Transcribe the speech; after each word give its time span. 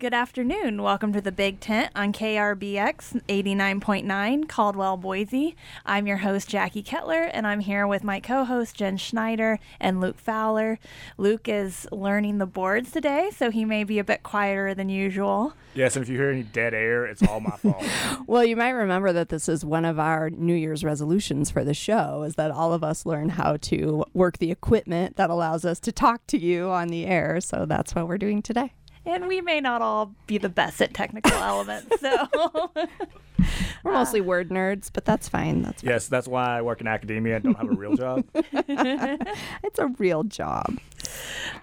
Good 0.00 0.14
afternoon. 0.14 0.80
Welcome 0.80 1.12
to 1.12 1.20
the 1.20 1.30
Big 1.30 1.60
Tent 1.60 1.92
on 1.94 2.14
KRBX 2.14 3.20
89.9 3.28 4.48
Caldwell, 4.48 4.96
Boise. 4.96 5.54
I'm 5.84 6.06
your 6.06 6.16
host, 6.16 6.48
Jackie 6.48 6.82
Kettler, 6.82 7.24
and 7.24 7.46
I'm 7.46 7.60
here 7.60 7.86
with 7.86 8.02
my 8.02 8.18
co 8.18 8.44
host, 8.46 8.76
Jen 8.76 8.96
Schneider 8.96 9.58
and 9.78 10.00
Luke 10.00 10.18
Fowler. 10.18 10.78
Luke 11.18 11.50
is 11.50 11.86
learning 11.92 12.38
the 12.38 12.46
boards 12.46 12.92
today, 12.92 13.28
so 13.36 13.50
he 13.50 13.66
may 13.66 13.84
be 13.84 13.98
a 13.98 14.04
bit 14.04 14.22
quieter 14.22 14.72
than 14.72 14.88
usual. 14.88 15.52
Yes, 15.74 15.96
and 15.96 16.02
if 16.02 16.08
you 16.08 16.16
hear 16.16 16.30
any 16.30 16.44
dead 16.44 16.72
air, 16.72 17.04
it's 17.04 17.22
all 17.22 17.40
my 17.40 17.58
fault. 17.58 17.84
well, 18.26 18.42
you 18.42 18.56
might 18.56 18.70
remember 18.70 19.12
that 19.12 19.28
this 19.28 19.50
is 19.50 19.66
one 19.66 19.84
of 19.84 19.98
our 19.98 20.30
New 20.30 20.54
Year's 20.54 20.82
resolutions 20.82 21.50
for 21.50 21.62
the 21.62 21.74
show 21.74 22.22
is 22.22 22.36
that 22.36 22.50
all 22.50 22.72
of 22.72 22.82
us 22.82 23.04
learn 23.04 23.28
how 23.28 23.58
to 23.58 24.06
work 24.14 24.38
the 24.38 24.50
equipment 24.50 25.16
that 25.16 25.28
allows 25.28 25.66
us 25.66 25.78
to 25.80 25.92
talk 25.92 26.26
to 26.28 26.38
you 26.38 26.70
on 26.70 26.88
the 26.88 27.04
air. 27.04 27.38
So 27.42 27.66
that's 27.66 27.94
what 27.94 28.08
we're 28.08 28.16
doing 28.16 28.40
today 28.40 28.72
and 29.10 29.26
we 29.26 29.40
may 29.40 29.60
not 29.60 29.82
all 29.82 30.14
be 30.26 30.38
the 30.38 30.48
best 30.48 30.80
at 30.80 30.94
technical 30.94 31.32
elements. 31.32 32.00
So 32.00 32.70
we're 33.84 33.92
mostly 33.92 34.20
uh, 34.20 34.24
word 34.24 34.50
nerds, 34.50 34.90
but 34.92 35.04
that's 35.04 35.28
fine. 35.28 35.62
That's 35.62 35.82
yes, 35.82 36.08
that's 36.08 36.28
why 36.28 36.58
I 36.58 36.62
work 36.62 36.80
in 36.80 36.86
academia 36.86 37.36
and 37.36 37.44
don't 37.44 37.54
have 37.56 37.70
a 37.70 37.74
real 37.74 37.96
job. 37.96 38.24
it's 38.34 39.78
a 39.78 39.86
real 39.98 40.24
job. 40.24 40.78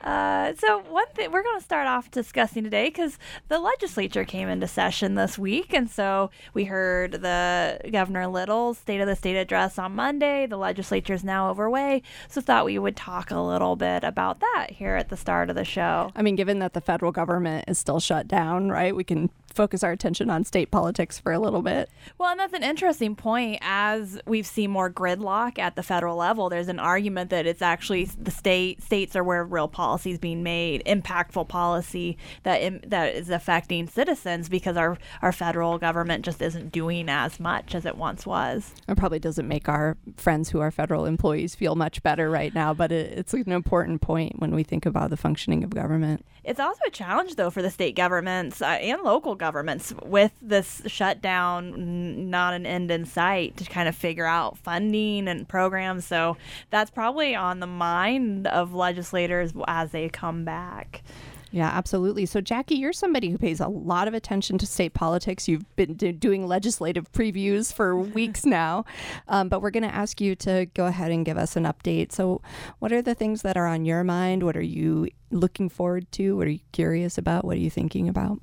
Uh, 0.03 0.53
so 0.57 0.79
one 0.89 1.07
thing 1.15 1.31
we're 1.31 1.43
going 1.43 1.59
to 1.59 1.63
start 1.63 1.87
off 1.87 2.11
discussing 2.11 2.63
today 2.63 2.87
because 2.87 3.17
the 3.47 3.59
legislature 3.59 4.23
came 4.23 4.47
into 4.47 4.67
session 4.67 5.15
this 5.15 5.37
week, 5.37 5.73
and 5.73 5.89
so 5.89 6.29
we 6.53 6.65
heard 6.65 7.13
the 7.13 7.79
Governor 7.91 8.27
Little's 8.27 8.77
State 8.77 9.01
of 9.01 9.07
the 9.07 9.15
State 9.15 9.35
address 9.35 9.77
on 9.77 9.95
Monday. 9.95 10.45
The 10.45 10.57
legislature 10.57 11.13
is 11.13 11.23
now 11.23 11.49
overway, 11.49 12.01
so 12.27 12.41
thought 12.41 12.65
we 12.65 12.77
would 12.77 12.95
talk 12.95 13.31
a 13.31 13.39
little 13.39 13.75
bit 13.75 14.03
about 14.03 14.39
that 14.39 14.67
here 14.71 14.95
at 14.95 15.09
the 15.09 15.17
start 15.17 15.49
of 15.49 15.55
the 15.55 15.65
show. 15.65 16.11
I 16.15 16.21
mean, 16.21 16.35
given 16.35 16.59
that 16.59 16.73
the 16.73 16.81
federal 16.81 17.11
government 17.11 17.65
is 17.67 17.77
still 17.77 17.99
shut 17.99 18.27
down, 18.27 18.69
right? 18.69 18.95
We 18.95 19.03
can 19.03 19.29
focus 19.57 19.83
our 19.83 19.91
attention 19.91 20.29
on 20.29 20.45
state 20.45 20.71
politics 20.71 21.19
for 21.19 21.33
a 21.33 21.39
little 21.39 21.63
bit. 21.63 21.89
Well, 22.17 22.29
and 22.29 22.39
that's 22.39 22.53
an 22.53 22.63
interesting 22.63 23.15
point. 23.15 23.57
As 23.61 24.19
we've 24.25 24.45
seen 24.45 24.69
more 24.69 24.89
gridlock 24.89 25.57
at 25.59 25.75
the 25.75 25.83
federal 25.83 26.15
level, 26.15 26.47
there's 26.47 26.69
an 26.69 26.79
argument 26.79 27.31
that 27.31 27.45
it's 27.47 27.61
actually 27.61 28.05
the 28.05 28.31
state 28.31 28.83
states 28.83 29.15
are 29.15 29.23
where 29.23 29.43
real 29.43 29.67
policy 29.67 30.11
is 30.11 30.19
being 30.19 30.43
made, 30.43 30.83
impactful 30.85 31.49
policy 31.49 32.17
that 32.43 32.61
Im- 32.61 32.81
that 32.87 33.15
is 33.15 33.29
affecting 33.29 33.87
citizens 33.87 34.47
because 34.47 34.77
our 34.77 34.97
our 35.21 35.31
federal 35.31 35.79
government 35.79 36.23
just 36.23 36.41
isn't 36.41 36.71
doing 36.71 37.09
as 37.09 37.39
much 37.39 37.73
as 37.73 37.85
it 37.85 37.97
once 37.97 38.25
was. 38.25 38.73
It 38.87 38.95
probably 38.95 39.19
doesn't 39.19 39.47
make 39.47 39.67
our 39.67 39.97
friends 40.17 40.49
who 40.49 40.59
are 40.59 40.69
federal 40.71 41.05
employees 41.05 41.55
feel 41.55 41.75
much 41.75 42.03
better 42.03 42.29
right 42.29 42.53
now, 42.53 42.73
but 42.75 42.91
it, 42.91 43.17
it's 43.17 43.33
an 43.33 43.51
important 43.51 44.01
point 44.01 44.39
when 44.39 44.53
we 44.53 44.63
think 44.63 44.85
about 44.85 45.09
the 45.09 45.17
functioning 45.17 45.63
of 45.63 45.71
government. 45.71 46.23
It's 46.47 46.61
also 46.61 46.79
a 46.87 46.89
challenge, 46.89 47.35
though, 47.35 47.49
for 47.49 47.61
the 47.61 47.69
state 47.69 47.93
governments 47.97 48.61
uh, 48.61 48.65
and 48.65 49.01
local 49.01 49.35
governments 49.35 49.93
with 50.01 50.31
this 50.41 50.81
shutdown, 50.87 52.29
not 52.29 52.53
an 52.53 52.65
end 52.65 52.89
in 52.89 53.03
sight, 53.03 53.57
to 53.57 53.65
kind 53.65 53.89
of 53.89 53.95
figure 53.97 54.25
out 54.25 54.57
funding 54.57 55.27
and 55.27 55.45
programs. 55.45 56.05
So 56.05 56.37
that's 56.69 56.89
probably 56.89 57.35
on 57.35 57.59
the 57.59 57.67
mind 57.67 58.47
of 58.47 58.73
legislators 58.73 59.51
as 59.67 59.91
they 59.91 60.07
come 60.07 60.45
back. 60.45 61.03
Yeah, 61.51 61.67
absolutely. 61.67 62.25
So, 62.25 62.41
Jackie, 62.41 62.75
you're 62.75 62.93
somebody 62.93 63.29
who 63.29 63.37
pays 63.37 63.59
a 63.59 63.67
lot 63.67 64.07
of 64.07 64.13
attention 64.13 64.57
to 64.59 64.65
state 64.65 64.93
politics. 64.93 65.47
You've 65.47 65.75
been 65.75 65.93
do- 65.93 66.11
doing 66.11 66.45
legislative 66.45 67.11
previews 67.11 67.73
for 67.73 67.97
weeks 68.17 68.45
now, 68.45 68.85
um, 69.27 69.49
but 69.49 69.61
we're 69.61 69.71
going 69.71 69.83
to 69.83 69.93
ask 69.93 70.19
you 70.19 70.35
to 70.35 70.67
go 70.73 70.85
ahead 70.85 71.11
and 71.11 71.25
give 71.25 71.37
us 71.37 71.55
an 71.55 71.63
update. 71.63 72.11
So, 72.11 72.41
what 72.79 72.91
are 72.91 73.01
the 73.01 73.15
things 73.15 73.41
that 73.43 73.57
are 73.57 73.67
on 73.67 73.85
your 73.85 74.03
mind? 74.03 74.43
What 74.43 74.57
are 74.57 74.61
you 74.61 75.09
looking 75.31 75.69
forward 75.69 76.11
to? 76.13 76.37
What 76.37 76.47
are 76.47 76.51
you 76.51 76.59
curious 76.71 77.17
about? 77.17 77.45
What 77.45 77.57
are 77.57 77.59
you 77.59 77.69
thinking 77.69 78.07
about? 78.07 78.39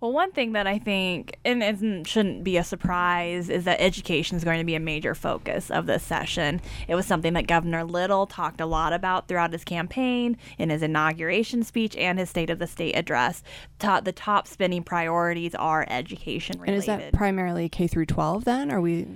Well, 0.00 0.12
one 0.12 0.32
thing 0.32 0.52
that 0.52 0.66
I 0.66 0.78
think, 0.78 1.36
and 1.44 1.62
it 1.62 2.06
shouldn't 2.06 2.44
be 2.44 2.56
a 2.56 2.64
surprise, 2.64 3.48
is 3.48 3.64
that 3.64 3.80
education 3.80 4.36
is 4.36 4.44
going 4.44 4.58
to 4.58 4.64
be 4.64 4.74
a 4.74 4.80
major 4.80 5.14
focus 5.14 5.70
of 5.70 5.86
this 5.86 6.02
session. 6.02 6.60
It 6.88 6.94
was 6.94 7.06
something 7.06 7.34
that 7.34 7.46
Governor 7.46 7.84
Little 7.84 8.26
talked 8.26 8.60
a 8.60 8.66
lot 8.66 8.92
about 8.92 9.28
throughout 9.28 9.52
his 9.52 9.64
campaign, 9.64 10.36
in 10.58 10.70
his 10.70 10.82
inauguration 10.82 11.62
speech, 11.62 11.96
and 11.96 12.18
his 12.18 12.30
State 12.30 12.50
of 12.50 12.58
the 12.58 12.66
State 12.66 12.94
address. 12.94 13.42
the 13.78 14.12
top 14.14 14.46
spending 14.48 14.82
priorities 14.82 15.54
are 15.54 15.86
education 15.88 16.58
related. 16.58 16.88
And 16.88 17.02
is 17.02 17.10
that 17.10 17.12
primarily 17.12 17.68
K 17.68 17.86
through 17.86 18.06
12 18.06 18.44
then? 18.44 18.70
Are 18.70 18.80
we 18.80 19.06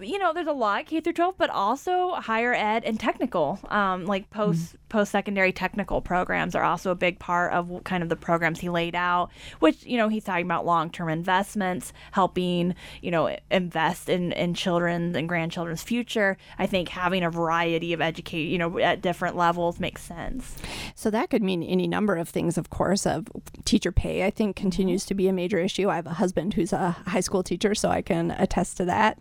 you 0.00 0.18
know, 0.18 0.32
there's 0.32 0.46
a 0.46 0.52
lot 0.52 0.86
K 0.86 1.00
through 1.00 1.12
12, 1.12 1.36
but 1.36 1.50
also 1.50 2.14
higher 2.14 2.54
ed 2.54 2.84
and 2.84 2.98
technical, 2.98 3.58
um, 3.68 4.06
like 4.06 4.30
post 4.30 4.60
mm-hmm. 4.60 4.76
post 4.88 5.12
secondary 5.12 5.52
technical 5.52 6.00
programs 6.00 6.54
are 6.54 6.64
also 6.64 6.90
a 6.90 6.94
big 6.94 7.18
part 7.18 7.52
of 7.52 7.84
kind 7.84 8.02
of 8.02 8.08
the 8.08 8.16
programs 8.16 8.60
he 8.60 8.70
laid 8.70 8.94
out. 8.94 9.30
Which 9.58 9.84
you 9.84 9.98
know 9.98 10.08
he's 10.08 10.24
talking 10.24 10.46
about 10.46 10.64
long 10.64 10.90
term 10.90 11.10
investments, 11.10 11.92
helping 12.12 12.74
you 13.02 13.10
know 13.10 13.36
invest 13.50 14.08
in 14.08 14.32
in 14.32 14.54
children's 14.54 15.16
and 15.16 15.28
grandchildren's 15.28 15.82
future. 15.82 16.38
I 16.58 16.66
think 16.66 16.88
having 16.88 17.22
a 17.22 17.30
variety 17.30 17.92
of 17.92 18.00
educate, 18.00 18.44
you 18.44 18.58
know, 18.58 18.78
at 18.78 19.02
different 19.02 19.36
levels 19.36 19.78
makes 19.78 20.02
sense. 20.02 20.56
So 20.94 21.10
that 21.10 21.28
could 21.28 21.42
mean 21.42 21.62
any 21.62 21.86
number 21.86 22.16
of 22.16 22.28
things, 22.28 22.56
of 22.56 22.70
course. 22.70 23.06
Of 23.06 23.26
teacher 23.64 23.92
pay, 23.92 24.24
I 24.24 24.30
think 24.30 24.56
continues 24.56 25.02
mm-hmm. 25.02 25.08
to 25.08 25.14
be 25.14 25.28
a 25.28 25.32
major 25.32 25.58
issue. 25.58 25.90
I 25.90 25.96
have 25.96 26.06
a 26.06 26.14
husband 26.14 26.54
who's 26.54 26.72
a 26.72 26.92
high 27.06 27.20
school 27.20 27.42
teacher, 27.42 27.74
so 27.74 27.90
I 27.90 28.00
can 28.00 28.30
attest 28.30 28.78
to 28.78 28.86
that 28.86 29.18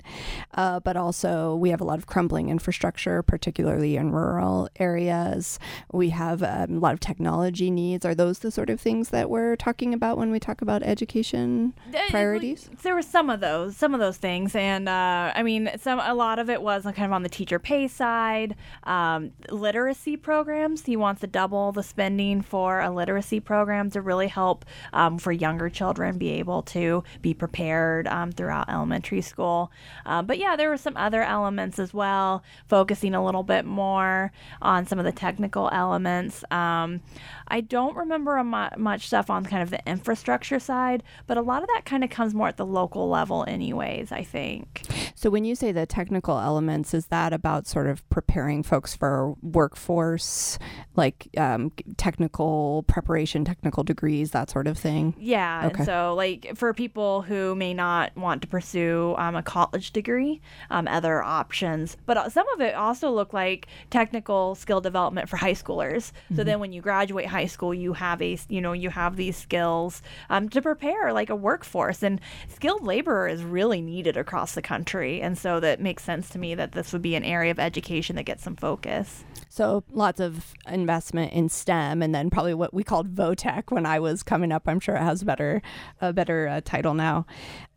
uh, 0.53 0.79
but 0.79 0.95
also 0.95 1.55
we 1.55 1.69
have 1.69 1.81
a 1.81 1.83
lot 1.83 1.97
of 1.97 2.07
crumbling 2.07 2.49
infrastructure, 2.49 3.21
particularly 3.23 3.95
in 3.95 4.11
rural 4.11 4.69
areas. 4.77 5.59
We 5.91 6.09
have 6.09 6.43
um, 6.43 6.77
a 6.77 6.79
lot 6.79 6.93
of 6.93 6.99
technology 6.99 7.71
needs. 7.71 8.05
Are 8.05 8.15
those 8.15 8.39
the 8.39 8.51
sort 8.51 8.69
of 8.69 8.79
things 8.79 9.09
that 9.09 9.29
we're 9.29 9.55
talking 9.55 9.93
about 9.93 10.17
when 10.17 10.31
we 10.31 10.39
talk 10.39 10.61
about 10.61 10.83
education 10.83 11.73
priorities? 12.09 12.69
There 12.81 12.95
were 12.95 13.01
some 13.01 13.29
of 13.29 13.39
those, 13.39 13.77
some 13.77 13.93
of 13.93 13.99
those 13.99 14.17
things, 14.17 14.55
and 14.55 14.89
uh, 14.89 15.31
I 15.33 15.43
mean, 15.43 15.69
some 15.79 15.99
a 15.99 16.13
lot 16.13 16.39
of 16.39 16.49
it 16.49 16.61
was 16.61 16.83
kind 16.83 17.05
of 17.05 17.11
on 17.11 17.23
the 17.23 17.29
teacher 17.29 17.59
pay 17.59 17.87
side. 17.87 18.55
Um, 18.83 19.31
literacy 19.49 20.17
programs. 20.17 20.85
He 20.85 20.97
wants 20.97 21.21
to 21.21 21.27
double 21.27 21.71
the 21.71 21.83
spending 21.83 22.41
for 22.41 22.81
a 22.81 22.89
literacy 22.89 23.39
program 23.39 23.89
to 23.91 24.01
really 24.01 24.27
help 24.27 24.65
um, 24.91 25.17
for 25.17 25.31
younger 25.31 25.69
children 25.69 26.17
be 26.17 26.31
able 26.31 26.63
to 26.63 27.03
be 27.21 27.33
prepared 27.33 28.07
um, 28.07 28.31
throughout 28.31 28.69
elementary 28.69 29.21
school. 29.21 29.71
Uh, 30.05 30.21
but 30.21 30.37
yeah, 30.37 30.42
there 30.55 30.69
were 30.69 30.77
some 30.77 30.95
other 30.97 31.23
elements 31.23 31.79
as 31.79 31.93
well, 31.93 32.43
focusing 32.67 33.15
a 33.15 33.23
little 33.23 33.43
bit 33.43 33.65
more 33.65 34.31
on 34.61 34.85
some 34.85 34.99
of 34.99 35.05
the 35.05 35.11
technical 35.11 35.69
elements. 35.71 36.43
Um, 36.51 37.01
I 37.47 37.61
don't 37.61 37.95
remember 37.95 38.43
mu- 38.43 38.77
much 38.77 39.07
stuff 39.07 39.29
on 39.29 39.45
kind 39.45 39.63
of 39.63 39.69
the 39.69 39.79
infrastructure 39.89 40.59
side, 40.59 41.03
but 41.27 41.37
a 41.37 41.41
lot 41.41 41.63
of 41.63 41.69
that 41.69 41.83
kind 41.85 42.03
of 42.03 42.09
comes 42.09 42.33
more 42.33 42.47
at 42.47 42.57
the 42.57 42.65
local 42.65 43.09
level, 43.09 43.45
anyways, 43.47 44.11
I 44.11 44.23
think. 44.23 44.83
So 45.23 45.29
when 45.29 45.45
you 45.45 45.55
say 45.55 45.71
the 45.71 45.85
technical 45.85 46.37
elements, 46.37 46.93
is 46.93 47.05
that 47.05 47.31
about 47.31 47.65
sort 47.65 47.87
of 47.87 48.07
preparing 48.09 48.61
folks 48.61 48.93
for 48.93 49.35
workforce, 49.41 50.59
like 50.97 51.29
um, 51.37 51.71
technical 51.95 52.83
preparation, 52.89 53.45
technical 53.45 53.85
degrees, 53.85 54.31
that 54.31 54.49
sort 54.49 54.67
of 54.67 54.77
thing? 54.77 55.15
Yeah. 55.17 55.67
Okay. 55.67 55.75
And 55.77 55.85
so, 55.85 56.13
like, 56.13 56.51
for 56.55 56.73
people 56.73 57.21
who 57.21 57.55
may 57.55 57.73
not 57.73 58.13
want 58.17 58.41
to 58.41 58.49
pursue 58.49 59.15
um, 59.17 59.37
a 59.37 59.41
college 59.41 59.91
degree, 59.91 60.41
um, 60.69 60.89
other 60.89 61.23
options, 61.23 61.95
but 62.05 62.17
uh, 62.17 62.27
some 62.27 62.45
of 62.55 62.59
it 62.59 62.75
also 62.75 63.09
look 63.09 63.31
like 63.31 63.67
technical 63.91 64.55
skill 64.55 64.81
development 64.81 65.29
for 65.29 65.37
high 65.37 65.53
schoolers. 65.53 66.11
Mm-hmm. 66.11 66.35
So 66.35 66.43
then 66.43 66.59
when 66.59 66.73
you 66.73 66.81
graduate 66.81 67.27
high 67.27 67.45
school, 67.45 67.73
you 67.73 67.93
have 67.93 68.21
a, 68.21 68.37
you 68.49 68.59
know, 68.59 68.73
you 68.73 68.89
have 68.89 69.15
these 69.15 69.37
skills 69.37 70.01
um, 70.29 70.49
to 70.49 70.61
prepare 70.61 71.13
like 71.13 71.29
a 71.29 71.35
workforce 71.37 72.03
and 72.03 72.19
skilled 72.49 72.83
labor 72.83 73.25
is 73.25 73.41
really 73.41 73.79
needed 73.79 74.17
across 74.17 74.53
the 74.53 74.61
country. 74.61 75.12
And 75.21 75.37
so 75.37 75.59
that 75.59 75.79
makes 75.79 76.03
sense 76.03 76.29
to 76.29 76.39
me 76.39 76.55
that 76.55 76.71
this 76.71 76.93
would 76.93 77.01
be 77.01 77.15
an 77.15 77.23
area 77.23 77.51
of 77.51 77.59
education 77.59 78.15
that 78.15 78.23
gets 78.23 78.43
some 78.43 78.55
focus. 78.55 79.23
So 79.49 79.83
lots 79.91 80.19
of 80.19 80.53
investment 80.67 81.33
in 81.33 81.47
STEM, 81.49 82.01
and 82.01 82.13
then 82.13 82.29
probably 82.29 82.53
what 82.53 82.73
we 82.73 82.83
called 82.83 83.13
VOTEC 83.13 83.65
when 83.69 83.85
I 83.85 83.99
was 83.99 84.23
coming 84.23 84.51
up. 84.51 84.63
I'm 84.67 84.79
sure 84.79 84.95
it 84.95 85.01
has 85.01 85.21
a 85.21 85.25
better, 85.25 85.61
a 86.01 86.11
better 86.11 86.47
uh, 86.47 86.61
title 86.63 86.93
now. 86.95 87.25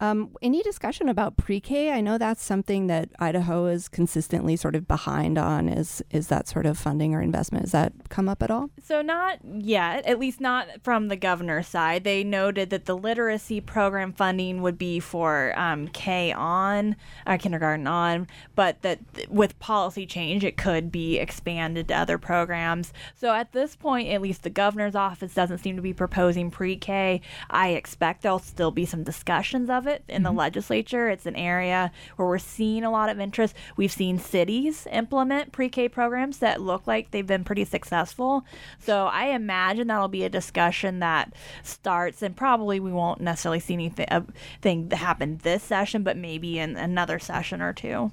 Um, 0.00 0.34
any 0.40 0.62
discussion 0.62 1.08
about 1.08 1.36
pre-K? 1.36 1.90
I 1.90 2.00
know 2.00 2.18
that's 2.18 2.42
something 2.42 2.86
that 2.86 3.10
Idaho 3.18 3.66
is 3.66 3.88
consistently 3.88 4.56
sort 4.56 4.74
of 4.74 4.88
behind 4.88 5.38
on. 5.38 5.68
Is 5.68 6.02
is 6.10 6.28
that 6.28 6.48
sort 6.48 6.66
of 6.66 6.78
funding 6.78 7.14
or 7.14 7.22
investment? 7.22 7.64
Has 7.64 7.72
that 7.72 7.92
come 8.08 8.28
up 8.28 8.42
at 8.42 8.50
all? 8.50 8.70
So 8.82 9.02
not 9.02 9.38
yet, 9.44 10.06
at 10.06 10.18
least 10.18 10.40
not 10.40 10.68
from 10.82 11.08
the 11.08 11.16
governor's 11.16 11.68
side. 11.68 12.04
They 12.04 12.24
noted 12.24 12.70
that 12.70 12.86
the 12.86 12.96
literacy 12.96 13.60
program 13.60 14.12
funding 14.12 14.62
would 14.62 14.78
be 14.78 15.00
for 15.00 15.58
um, 15.58 15.88
K 15.88 16.32
on, 16.32 16.96
uh, 17.26 17.36
kindergarten 17.36 17.86
on, 17.86 18.26
but 18.54 18.82
that 18.82 18.98
th- 19.14 19.28
with 19.28 19.58
policy 19.58 20.06
change, 20.06 20.44
it 20.44 20.56
could 20.56 20.90
be 20.90 21.18
expanded 21.18 21.88
to 21.88 21.94
other 21.94 22.18
programs. 22.18 22.92
So 23.14 23.32
at 23.32 23.52
this 23.52 23.76
point, 23.76 24.08
at 24.08 24.22
least 24.22 24.42
the 24.42 24.50
governor's 24.50 24.94
office 24.96 25.34
doesn't 25.34 25.58
seem 25.58 25.76
to 25.76 25.82
be 25.82 25.92
proposing 25.92 26.50
pre-K. 26.50 27.20
I 27.50 27.68
expect 27.68 28.22
there'll 28.22 28.38
still 28.38 28.70
be 28.70 28.86
some 28.86 29.04
discussions 29.04 29.70
of 29.70 29.86
it 29.86 30.02
in 30.08 30.22
the 30.24 30.32
legislature. 30.32 31.08
It's 31.08 31.26
an 31.26 31.36
area 31.36 31.92
where 32.16 32.26
we're 32.26 32.38
seeing 32.38 32.82
a 32.82 32.90
lot 32.90 33.08
of 33.08 33.20
interest. 33.20 33.54
We've 33.76 33.92
seen 33.92 34.18
cities 34.18 34.88
implement 34.90 35.52
pre-K 35.52 35.88
programs 35.88 36.38
that 36.38 36.60
look 36.60 36.86
like 36.86 37.10
they've 37.10 37.26
been 37.26 37.44
pretty 37.44 37.64
successful. 37.64 38.44
So 38.78 39.06
I 39.06 39.26
imagine 39.26 39.86
that'll 39.86 40.08
be 40.08 40.24
a 40.24 40.28
discussion 40.28 40.98
that 40.98 41.32
starts, 41.62 42.22
and 42.22 42.36
probably 42.36 42.80
we 42.80 42.92
won't 42.92 43.20
necessarily 43.20 43.60
see 43.60 43.74
anything 43.74 44.06
uh, 44.10 44.22
thing 44.60 44.90
happen 44.90 45.38
this 45.42 45.62
session, 45.62 46.02
but 46.02 46.16
maybe 46.16 46.58
in 46.58 46.76
another 46.76 47.05
session 47.18 47.62
or 47.62 47.72
two. 47.72 48.10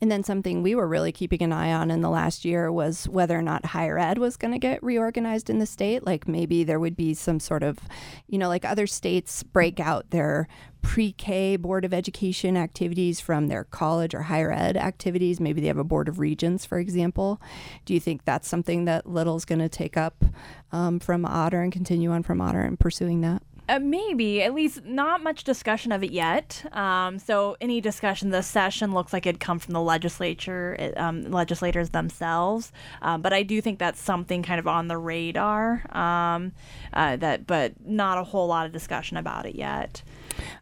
And 0.00 0.10
then 0.10 0.24
something 0.24 0.62
we 0.62 0.74
were 0.74 0.88
really 0.88 1.12
keeping 1.12 1.42
an 1.42 1.52
eye 1.52 1.72
on 1.72 1.90
in 1.90 2.00
the 2.00 2.10
last 2.10 2.44
year 2.44 2.70
was 2.70 3.08
whether 3.08 3.38
or 3.38 3.42
not 3.42 3.66
higher 3.66 3.98
ed 3.98 4.18
was 4.18 4.36
going 4.36 4.52
to 4.52 4.58
get 4.58 4.82
reorganized 4.82 5.50
in 5.50 5.58
the 5.58 5.66
state. 5.66 6.06
Like 6.06 6.28
maybe 6.28 6.64
there 6.64 6.80
would 6.80 6.96
be 6.96 7.14
some 7.14 7.40
sort 7.40 7.62
of, 7.62 7.78
you 8.26 8.38
know, 8.38 8.48
like 8.48 8.64
other 8.64 8.86
states 8.86 9.42
break 9.42 9.80
out 9.80 10.10
their 10.10 10.48
pre 10.80 11.12
K 11.12 11.56
Board 11.56 11.84
of 11.84 11.92
Education 11.92 12.56
activities 12.56 13.20
from 13.20 13.48
their 13.48 13.64
college 13.64 14.14
or 14.14 14.22
higher 14.22 14.52
ed 14.52 14.76
activities. 14.76 15.40
Maybe 15.40 15.60
they 15.60 15.66
have 15.66 15.78
a 15.78 15.84
Board 15.84 16.08
of 16.08 16.18
Regents, 16.18 16.64
for 16.64 16.78
example. 16.78 17.40
Do 17.84 17.94
you 17.94 18.00
think 18.00 18.24
that's 18.24 18.48
something 18.48 18.84
that 18.84 19.06
Little's 19.06 19.44
going 19.44 19.60
to 19.60 19.68
take 19.68 19.96
up 19.96 20.24
um, 20.72 21.00
from 21.00 21.24
Otter 21.24 21.60
and 21.60 21.72
continue 21.72 22.10
on 22.10 22.22
from 22.22 22.40
Otter 22.40 22.60
and 22.60 22.78
pursuing 22.78 23.20
that? 23.22 23.42
Uh, 23.68 23.78
maybe, 23.78 24.42
at 24.42 24.54
least 24.54 24.82
not 24.84 25.22
much 25.22 25.44
discussion 25.44 25.92
of 25.92 26.02
it 26.02 26.10
yet. 26.10 26.64
Um, 26.72 27.18
so 27.18 27.56
any 27.60 27.82
discussion 27.82 28.30
this 28.30 28.46
session 28.46 28.92
looks 28.92 29.12
like 29.12 29.26
it'd 29.26 29.40
come 29.40 29.58
from 29.58 29.74
the 29.74 29.80
legislature, 29.80 30.74
it, 30.78 30.96
um, 30.96 31.30
legislators 31.30 31.90
themselves. 31.90 32.72
Um, 33.02 33.20
but 33.20 33.34
I 33.34 33.42
do 33.42 33.60
think 33.60 33.78
that's 33.78 34.00
something 34.00 34.42
kind 34.42 34.58
of 34.58 34.66
on 34.66 34.88
the 34.88 34.96
radar. 34.96 35.84
Um, 35.94 36.52
uh, 36.94 37.16
that, 37.16 37.46
but 37.46 37.74
not 37.84 38.16
a 38.16 38.24
whole 38.24 38.46
lot 38.46 38.64
of 38.64 38.72
discussion 38.72 39.18
about 39.18 39.44
it 39.44 39.54
yet. 39.54 40.02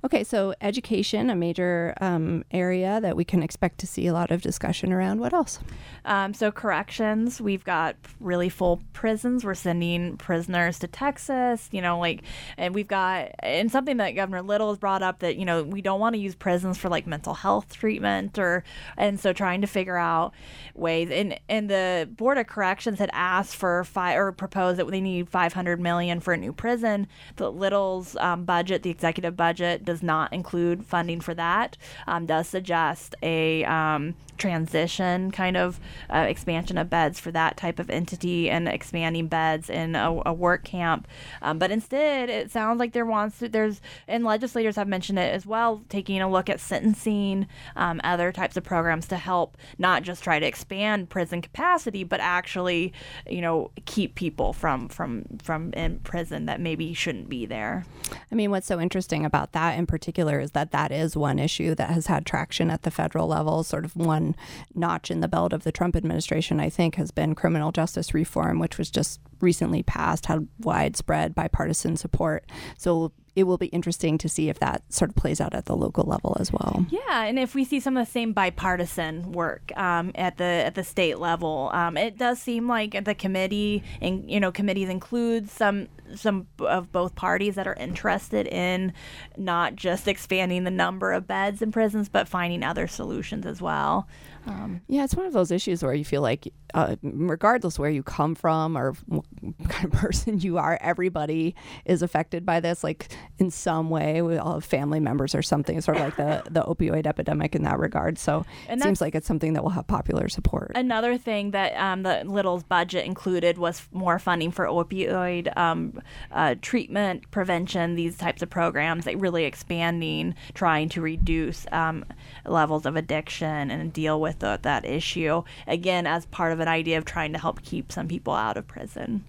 Okay, 0.05 0.25
so 0.25 0.55
education, 0.61 1.31
a 1.31 1.37
major 1.37 1.95
um, 2.01 2.45
area 2.51 3.01
that 3.01 3.17
we 3.17 3.25
can 3.25 3.43
expect 3.43 3.79
to 3.79 3.87
see 3.87 4.07
a 4.07 4.13
lot 4.13 4.31
of 4.31 4.43
discussion 4.43 4.93
around. 4.93 5.21
What 5.21 5.33
else? 5.33 5.59
Um, 6.05 6.35
so 6.35 6.53
corrections, 6.53 7.41
we've 7.41 7.65
got 7.65 7.97
really 8.21 8.49
full 8.49 8.83
prisons. 8.93 9.45
We're 9.45 9.55
sending 9.55 10.17
prisoners 10.17 10.79
to 10.81 10.87
Texas. 10.87 11.69
You 11.73 11.83
know, 11.83 11.99
like, 11.99 12.23
and 12.57 12.75
we've 12.75 12.89
got 12.89 13.33
and 13.41 13.71
something 13.71 13.97
that 13.99 14.13
Governor 14.13 14.43
Little 14.43 14.71
has 14.71 14.79
brought 14.79 15.03
up 15.03 15.21
that 15.21 15.37
you 15.37 15.45
know 15.45 15.63
we 15.63 15.83
don't 15.83 16.01
want 16.01 16.15
to 16.15 16.21
use 16.21 16.35
prisons 16.35 16.79
for 16.79 16.89
like 16.89 17.07
mental 17.07 17.35
health 17.35 17.75
treatment 17.75 18.39
or, 18.39 18.65
and 18.97 19.19
so 19.19 19.33
trying 19.33 19.61
to 19.61 19.67
figure 19.67 19.97
out 19.97 20.33
ways. 20.75 21.11
And 21.11 21.39
and 21.49 21.69
the 21.69 22.09
Board 22.11 22.39
of 22.39 22.47
Corrections 22.47 22.99
had 22.99 23.11
asked 23.13 23.57
for 23.57 23.85
five 23.85 24.19
or 24.19 24.33
proposed 24.33 24.79
that 24.79 24.91
they 24.91 25.01
need 25.01 25.29
500 25.29 25.81
million 25.81 26.21
for 26.21 26.33
a 26.33 26.37
new 26.37 26.53
prison. 26.53 27.09
The 27.37 27.51
Little's 27.51 28.17
um, 28.17 28.45
budget, 28.45 28.83
the 28.83 28.91
executive 28.91 29.37
budget, 29.37 29.66
does 29.85 30.03
not 30.03 30.33
include 30.33 30.85
funding 30.85 31.21
for 31.21 31.35
that. 31.35 31.77
Um, 32.07 32.27
does 32.27 32.49
suggest 32.49 33.15
a 33.23 33.65
um, 33.65 34.15
transition 34.37 35.31
kind 35.31 35.57
of 35.57 35.81
uh, 36.13 36.27
expansion 36.29 36.79
of 36.79 36.91
beds 36.91 37.19
for 37.19 37.31
that 37.33 37.57
type 37.57 37.79
of 37.79 37.91
entity 37.91 38.51
and 38.51 38.69
expanding 38.69 39.29
beds 39.29 39.71
in 39.71 39.95
a, 39.95 40.23
a 40.27 40.33
work 40.33 40.65
camp. 40.65 41.09
Um, 41.43 41.59
but 41.59 41.71
instead, 41.71 42.29
it 42.29 42.51
sounds 42.51 42.79
like 42.79 42.93
there 42.93 43.07
wants 43.07 43.39
to, 43.39 43.49
there's, 43.49 43.81
and 44.07 44.25
legislators 44.25 44.77
have 44.77 44.89
mentioned 44.89 45.19
it 45.19 45.33
as 45.33 45.47
well, 45.47 45.83
taking 45.89 46.21
a 46.21 46.31
look 46.31 46.49
at 46.49 46.61
sentencing, 46.61 47.47
um, 47.77 48.01
other 48.05 48.33
types 48.33 48.57
of 48.57 48.65
programs 48.65 49.07
to 49.09 49.17
help 49.17 49.57
not 49.79 50.03
just 50.03 50.23
try 50.23 50.39
to 50.39 50.47
expand 50.47 51.09
prison 51.09 51.41
capacity, 51.41 52.05
but 52.05 52.21
actually, 52.21 52.93
you 53.29 53.41
know, 53.41 53.71
keep 53.85 54.15
people 54.15 54.53
from, 54.53 54.89
from, 54.89 55.25
from 55.43 55.73
in 55.73 55.99
prison 56.01 56.47
that 56.47 56.61
maybe 56.61 56.93
shouldn't 56.95 57.29
be 57.29 57.47
there. 57.47 57.85
I 58.31 58.35
mean, 58.35 58.51
what's 58.51 58.67
so 58.67 58.81
interesting 58.81 59.25
about 59.25 59.53
that 59.57 59.79
in 59.79 59.87
particular 59.87 60.39
is 60.39 60.51
that 60.51 60.71
that 60.73 60.93
is 60.93 61.17
one 61.17 61.39
issue 61.39 61.75
that 61.75 61.89
has 61.89 62.09
had 62.09 62.27
traction 62.27 62.71
at 62.71 62.83
the 62.83 62.91
federal 62.91 63.27
level, 63.27 63.65
sort 63.65 63.87
of 63.87 63.97
one 63.97 64.37
notch 64.75 65.11
in 65.11 65.21
the 65.21 65.29
belt 65.29 65.55
of 65.55 65.65
the 65.65 65.73
Trump 65.73 65.97
administration, 65.97 66.61
I 66.61 66.69
think, 66.69 66.97
has 66.97 67.11
been 67.11 67.35
criminal 67.35 67.73
justice 67.73 68.13
reform, 68.13 68.59
which 68.59 68.77
was 68.77 68.91
just 68.91 69.19
recently 69.41 69.83
passed, 69.83 70.27
had 70.27 70.47
widespread 70.61 71.35
bipartisan 71.35 71.97
support. 71.97 72.45
So 72.77 73.13
it 73.35 73.45
will 73.45 73.57
be 73.57 73.67
interesting 73.67 74.19
to 74.19 74.29
see 74.29 74.51
if 74.51 74.59
that 74.59 74.83
sort 74.93 75.11
of 75.11 75.17
plays 75.17 75.41
out 75.41 75.55
at 75.55 75.65
the 75.65 75.77
local 75.77 76.05
level 76.05 76.37
as 76.39 76.53
well. 76.53 76.85
Yeah, 76.91 77.23
and 77.23 77.39
if 77.39 77.55
we 77.55 77.65
see 77.65 77.81
some 77.81 77.97
of 77.97 78.07
the 78.07 78.11
same 78.11 78.35
bipartisan 78.35 79.33
work 79.33 79.73
um, 79.77 80.13
at 80.15 80.37
the 80.37 80.45
at 80.45 80.75
the 80.75 80.85
state 80.85 81.19
level, 81.19 81.71
um, 81.73 81.97
it 81.97 82.19
does 82.19 82.41
seem 82.41 82.69
like 82.69 83.05
the 83.05 83.15
committee 83.15 83.83
and 84.03 84.31
you 84.31 84.39
know 84.39 84.53
committees 84.53 84.91
include 84.91 85.51
some 85.51 85.89
some 86.15 86.47
of 86.61 86.93
both 86.93 87.15
parties 87.15 87.55
that 87.57 87.67
are 87.67 87.75
interested 87.75 88.47
in 88.47 88.93
not 89.37 89.77
just 89.77 90.09
expanding 90.09 90.65
the 90.65 90.71
number 90.71 91.13
of 91.13 91.27
beds 91.27 91.63
in 91.63 91.73
prisons, 91.73 92.09
but 92.09 92.29
finding 92.29 92.63
other 92.63 92.87
solutions 92.87 93.47
as 93.47 93.61
well. 93.61 94.07
Um, 94.47 94.81
yeah, 94.89 95.05
it's 95.05 95.15
one 95.15 95.27
of 95.27 95.33
those 95.33 95.51
issues 95.51 95.83
where 95.83 95.95
you 95.95 96.05
feel 96.05 96.23
like, 96.23 96.53
uh, 96.75 96.97
regardless 97.03 97.79
where 97.79 97.91
you 97.91 98.03
come 98.03 98.35
from 98.35 98.77
or 98.77 98.93
what 99.07 99.25
kind 99.69 99.87
of 99.87 99.93
person 100.01 100.41
you 100.41 100.59
are, 100.59 100.79
everybody 100.81 101.55
is 101.85 102.03
affected 102.03 102.47
by 102.47 102.61
this, 102.61 102.85
like 102.85 103.09
in 103.39 103.51
some 103.51 103.91
way. 103.91 104.23
We 104.23 104.37
all 104.37 104.55
have 104.55 104.65
family 104.65 105.01
members 105.01 105.35
or 105.35 105.43
something. 105.43 105.77
It's 105.77 105.87
sort 105.87 105.99
of 105.99 106.05
like 106.05 106.17
the, 106.17 106.43
the 106.51 106.63
opioid 106.63 107.07
epidemic 107.07 107.55
in 107.55 107.63
that 107.65 107.79
regard. 107.79 108.19
So 108.19 108.45
and 108.69 108.81
it 108.81 108.85
seems 108.85 109.01
like 109.01 109.15
it's 109.15 109.27
something 109.27 109.55
that 109.55 109.63
will 109.63 109.71
have 109.71 109.87
popular 109.87 110.29
support. 110.29 110.73
Another 110.75 111.19
thing 111.19 111.51
that 111.51 111.77
um, 111.77 112.03
the 112.03 112.23
Little's 112.25 112.63
budget 112.63 113.05
included 113.07 113.59
was 113.59 113.83
more 113.93 114.19
funding 114.19 114.51
for 114.51 114.67
opioid 114.67 115.55
um, 115.57 116.01
uh, 116.31 116.55
treatment, 116.63 117.31
prevention, 117.31 117.95
these 117.95 118.17
types 118.17 118.43
of 118.43 118.51
programs, 118.51 119.07
like 119.07 119.17
really 119.19 119.45
expanding, 119.45 120.35
trying 120.55 120.89
to 120.91 121.01
reduce 121.01 121.67
um, 121.73 122.05
levels 122.45 122.87
of 122.87 122.97
addiction 122.97 123.71
and 123.71 123.93
deal 123.93 124.21
with 124.21 124.36
with 124.37 124.41
the, 124.41 124.59
that 124.63 124.85
issue, 124.85 125.43
again, 125.67 126.07
as 126.07 126.27
part 126.27 126.53
of 126.53 126.61
an 126.61 126.69
idea 126.69 126.99
of 126.99 127.05
trying 127.05 127.33
to 127.33 127.39
help 127.39 127.63
keep 127.63 127.93
some 127.93 128.09
people 128.09 128.35
out 128.35 128.57
of 128.57 128.67
prison. 128.67 129.25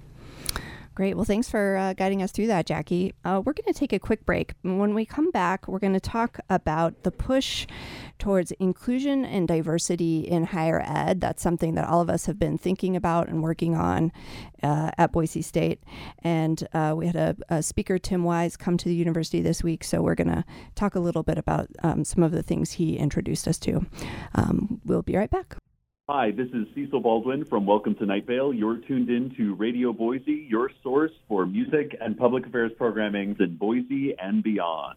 Great. 0.97 1.15
Well, 1.15 1.25
thanks 1.25 1.47
for 1.47 1.77
uh, 1.77 1.93
guiding 1.93 2.23
us 2.23 2.31
through 2.31 2.47
that, 2.47 2.65
Jackie. 2.65 3.13
Uh, 3.23 3.39
we're 3.45 3.53
going 3.53 3.71
to 3.71 3.79
take 3.79 3.93
a 3.93 3.99
quick 3.99 4.25
break. 4.25 4.55
When 4.63 4.95
we 4.95 5.05
come 5.05 5.29
back, 5.29 5.67
we're 5.67 5.77
going 5.77 5.93
to 5.93 5.99
talk 5.99 6.39
about 6.49 7.03
the 7.03 7.11
push 7.11 7.67
towards 8.17 8.49
inclusion 8.53 9.23
and 9.23 9.47
diversity 9.47 10.21
in 10.21 10.45
higher 10.45 10.81
ed. 10.83 11.21
That's 11.21 11.43
something 11.43 11.75
that 11.75 11.87
all 11.87 12.01
of 12.01 12.09
us 12.09 12.25
have 12.25 12.39
been 12.39 12.57
thinking 12.57 12.95
about 12.95 13.27
and 13.27 13.43
working 13.43 13.75
on 13.75 14.11
uh, 14.63 14.89
at 14.97 15.11
Boise 15.11 15.43
State. 15.43 15.83
And 16.23 16.67
uh, 16.73 16.95
we 16.97 17.05
had 17.05 17.15
a, 17.15 17.37
a, 17.47 17.61
speaker, 17.61 17.99
Tim 17.99 18.23
Wise, 18.23 18.57
come 18.57 18.75
to 18.75 18.85
the 18.85 18.95
university 18.95 19.43
this 19.43 19.61
week. 19.61 19.83
So 19.83 20.01
we're 20.01 20.15
going 20.15 20.33
to 20.33 20.43
talk 20.73 20.95
a 20.95 20.99
little 20.99 21.21
bit 21.21 21.37
about 21.37 21.69
um, 21.83 22.05
some 22.05 22.23
of 22.23 22.31
the 22.31 22.41
things 22.41 22.71
he 22.71 22.97
introduced 22.97 23.47
us 23.47 23.59
to. 23.59 23.85
Um, 24.33 24.81
we'll 24.83 25.03
be 25.03 25.15
right 25.15 25.29
back. 25.29 25.57
Hi, 26.09 26.31
this 26.31 26.47
is 26.53 26.65
Cecil 26.73 27.01
Baldwin 27.01 27.43
from 27.43 27.65
Welcome 27.65 27.93
to 27.95 28.05
Night 28.05 28.25
Vale. 28.25 28.53
You're 28.53 28.77
tuned 28.77 29.09
in 29.09 29.29
to 29.35 29.55
Radio 29.55 29.91
Boise, 29.91 30.47
your 30.49 30.71
source 30.81 31.11
for 31.27 31.45
music 31.45 31.97
and 31.99 32.17
public 32.17 32.45
affairs 32.45 32.71
programming 32.77 33.35
in 33.37 33.57
Boise 33.57 34.15
and 34.17 34.41
beyond. 34.41 34.95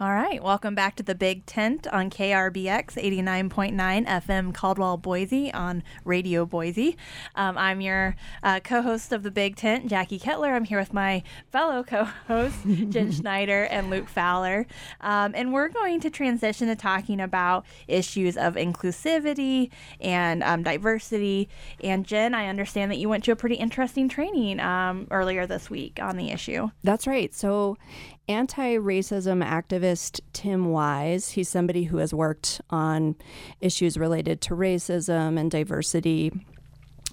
All 0.00 0.12
right, 0.12 0.42
welcome 0.42 0.74
back 0.74 0.96
to 0.96 1.04
the 1.04 1.14
Big 1.14 1.46
Tent 1.46 1.86
on 1.86 2.10
KRBX 2.10 2.94
89.9 2.94 4.04
FM 4.04 4.52
Caldwell 4.52 4.96
Boise 4.96 5.52
on 5.52 5.84
Radio 6.04 6.44
Boise. 6.44 6.96
Um, 7.36 7.56
I'm 7.56 7.80
your 7.80 8.16
uh, 8.42 8.58
co 8.58 8.82
host 8.82 9.12
of 9.12 9.22
the 9.22 9.30
Big 9.30 9.54
Tent, 9.54 9.86
Jackie 9.86 10.18
Kettler. 10.18 10.52
I'm 10.52 10.64
here 10.64 10.80
with 10.80 10.92
my 10.92 11.22
fellow 11.52 11.84
co 11.84 12.08
hosts, 12.26 12.58
Jen 12.88 13.12
Schneider 13.12 13.66
and 13.66 13.88
Luke 13.88 14.08
Fowler. 14.08 14.66
Um, 15.00 15.32
and 15.36 15.52
we're 15.52 15.68
going 15.68 16.00
to 16.00 16.10
transition 16.10 16.66
to 16.66 16.74
talking 16.74 17.20
about 17.20 17.64
issues 17.86 18.36
of 18.36 18.56
inclusivity 18.56 19.70
and 20.00 20.42
um, 20.42 20.64
diversity. 20.64 21.48
And 21.84 22.04
Jen, 22.04 22.34
I 22.34 22.48
understand 22.48 22.90
that 22.90 22.96
you 22.96 23.08
went 23.08 23.22
to 23.24 23.30
a 23.30 23.36
pretty 23.36 23.54
interesting 23.54 24.08
training 24.08 24.58
um, 24.58 25.06
earlier 25.12 25.46
this 25.46 25.70
week 25.70 26.00
on 26.02 26.16
the 26.16 26.30
issue. 26.30 26.70
That's 26.82 27.06
right. 27.06 27.32
So, 27.32 27.78
anti 28.28 28.76
racism 28.76 29.44
activist 29.44 30.20
Tim 30.32 30.70
Wise. 30.70 31.30
He's 31.30 31.48
somebody 31.48 31.84
who 31.84 31.98
has 31.98 32.14
worked 32.14 32.60
on 32.70 33.16
issues 33.60 33.96
related 33.96 34.40
to 34.42 34.54
racism 34.54 35.38
and 35.38 35.50
diversity 35.50 36.32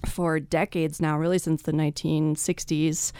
for 0.06 0.40
decades 0.40 1.00
now, 1.00 1.16
really 1.18 1.38
since 1.38 1.62
the 1.62 1.72
1960s. 1.72 3.12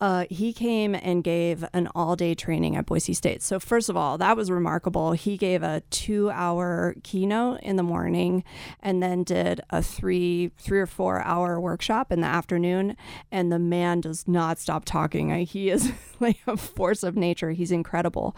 Uh, 0.00 0.26
he 0.28 0.52
came 0.52 0.94
and 0.94 1.24
gave 1.24 1.64
an 1.72 1.88
all 1.94 2.16
day 2.16 2.34
training 2.34 2.76
at 2.76 2.86
Boise 2.86 3.14
State. 3.14 3.42
So, 3.42 3.58
first 3.58 3.88
of 3.88 3.96
all, 3.96 4.18
that 4.18 4.36
was 4.36 4.50
remarkable. 4.50 5.12
He 5.12 5.36
gave 5.36 5.62
a 5.62 5.82
two 5.90 6.30
hour 6.30 6.94
keynote 7.02 7.60
in 7.60 7.76
the 7.76 7.82
morning 7.82 8.44
and 8.80 9.02
then 9.02 9.22
did 9.22 9.60
a 9.70 9.82
three, 9.82 10.50
three 10.58 10.80
or 10.80 10.86
four 10.86 11.22
hour 11.22 11.58
workshop 11.58 12.12
in 12.12 12.20
the 12.20 12.26
afternoon. 12.26 12.96
And 13.32 13.50
the 13.50 13.58
man 13.58 14.02
does 14.02 14.28
not 14.28 14.58
stop 14.58 14.84
talking. 14.84 15.30
He 15.46 15.70
is 15.70 15.92
like 16.20 16.38
a 16.46 16.56
force 16.56 17.02
of 17.02 17.16
nature. 17.16 17.52
He's 17.52 17.72
incredible. 17.72 18.36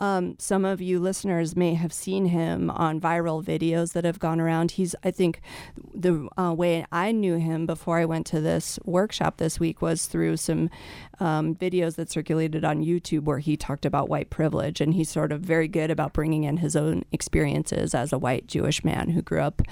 Um, 0.00 0.36
some 0.38 0.64
of 0.64 0.80
you 0.80 0.98
listeners 0.98 1.56
may 1.56 1.74
have 1.74 1.92
seen 1.92 2.26
him 2.26 2.70
on 2.70 3.00
viral 3.00 3.42
videos 3.42 3.92
that 3.92 4.04
have 4.04 4.18
gone 4.18 4.40
around. 4.40 4.72
He's, 4.72 4.94
I 5.04 5.10
think, 5.10 5.40
the 5.94 6.28
uh, 6.36 6.52
way 6.52 6.84
I 6.90 7.12
knew 7.12 7.36
him 7.36 7.66
before 7.66 7.98
I 7.98 8.04
went 8.04 8.26
to 8.26 8.40
this 8.40 8.78
workshop 8.84 9.36
this 9.36 9.60
week 9.60 9.80
was 9.80 10.06
through 10.06 10.36
some 10.36 10.70
um, 11.20 11.54
videos 11.54 11.94
that 11.96 12.10
circulated 12.10 12.64
on 12.64 12.84
YouTube 12.84 13.24
where 13.24 13.38
he 13.38 13.56
talked 13.56 13.86
about 13.86 14.08
white 14.08 14.30
privilege. 14.30 14.80
And 14.80 14.94
he's 14.94 15.10
sort 15.10 15.32
of 15.32 15.40
very 15.40 15.68
good 15.68 15.90
about 15.90 16.12
bringing 16.12 16.44
in 16.44 16.58
his 16.58 16.76
own 16.76 17.04
experiences 17.12 17.94
as 17.94 18.12
a 18.12 18.18
white 18.18 18.46
Jewish 18.46 18.84
man 18.84 19.10
who 19.10 19.22
grew 19.22 19.40
up 19.40 19.62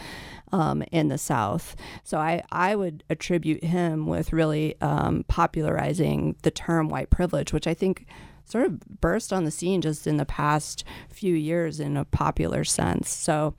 um, 0.52 0.82
in 0.92 1.08
the 1.08 1.18
South. 1.18 1.74
So 2.04 2.18
I, 2.18 2.42
I 2.52 2.76
would 2.76 3.04
attribute 3.10 3.64
him 3.64 4.06
with 4.06 4.32
really 4.32 4.80
um, 4.80 5.24
popularizing 5.28 6.36
the 6.42 6.50
term 6.50 6.88
white 6.88 7.10
privilege, 7.10 7.52
which 7.52 7.66
I 7.66 7.74
think 7.74 8.06
sort 8.44 8.66
of 8.66 9.00
burst 9.00 9.32
on 9.32 9.44
the 9.44 9.50
scene 9.50 9.80
just 9.80 10.06
in 10.06 10.16
the 10.16 10.24
past 10.24 10.84
few 11.08 11.34
years 11.34 11.80
in 11.80 11.96
a 11.96 12.04
popular 12.04 12.64
sense. 12.64 13.10
So, 13.10 13.54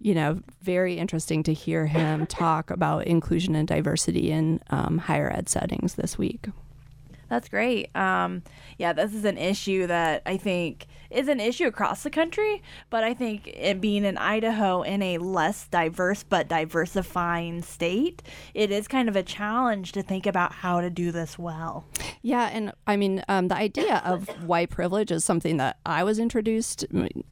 you 0.00 0.14
know, 0.14 0.40
very 0.62 0.98
interesting 0.98 1.42
to 1.44 1.52
hear 1.52 1.86
him 1.86 2.26
talk 2.28 2.70
about 2.70 3.06
inclusion 3.06 3.54
and 3.54 3.66
diversity 3.66 4.30
in 4.30 4.60
um, 4.70 4.98
higher 4.98 5.32
ed 5.32 5.48
settings 5.48 5.94
this 5.94 6.18
week. 6.18 6.48
That's 7.28 7.48
great. 7.48 7.94
Um, 7.96 8.42
yeah, 8.78 8.92
this 8.92 9.14
is 9.14 9.24
an 9.24 9.38
issue 9.38 9.86
that 9.86 10.22
I 10.26 10.36
think 10.36 10.86
is 11.14 11.28
an 11.28 11.40
issue 11.40 11.66
across 11.66 12.02
the 12.02 12.10
country, 12.10 12.62
but 12.90 13.04
I 13.04 13.14
think 13.14 13.46
it 13.46 13.80
being 13.80 14.04
in 14.04 14.18
Idaho 14.18 14.82
in 14.82 15.02
a 15.02 15.18
less 15.18 15.68
diverse 15.68 16.22
but 16.22 16.48
diversifying 16.48 17.62
state, 17.62 18.22
it 18.52 18.70
is 18.70 18.88
kind 18.88 19.08
of 19.08 19.16
a 19.16 19.22
challenge 19.22 19.92
to 19.92 20.02
think 20.02 20.26
about 20.26 20.52
how 20.52 20.80
to 20.80 20.90
do 20.90 21.12
this 21.12 21.38
well. 21.38 21.84
Yeah, 22.22 22.48
and 22.52 22.72
I 22.86 22.96
mean, 22.96 23.22
um, 23.28 23.48
the 23.48 23.56
idea 23.56 24.02
of 24.04 24.28
white 24.46 24.70
privilege 24.70 25.10
is 25.10 25.24
something 25.24 25.58
that 25.58 25.78
I 25.84 26.04
was 26.04 26.18
introduced 26.18 26.84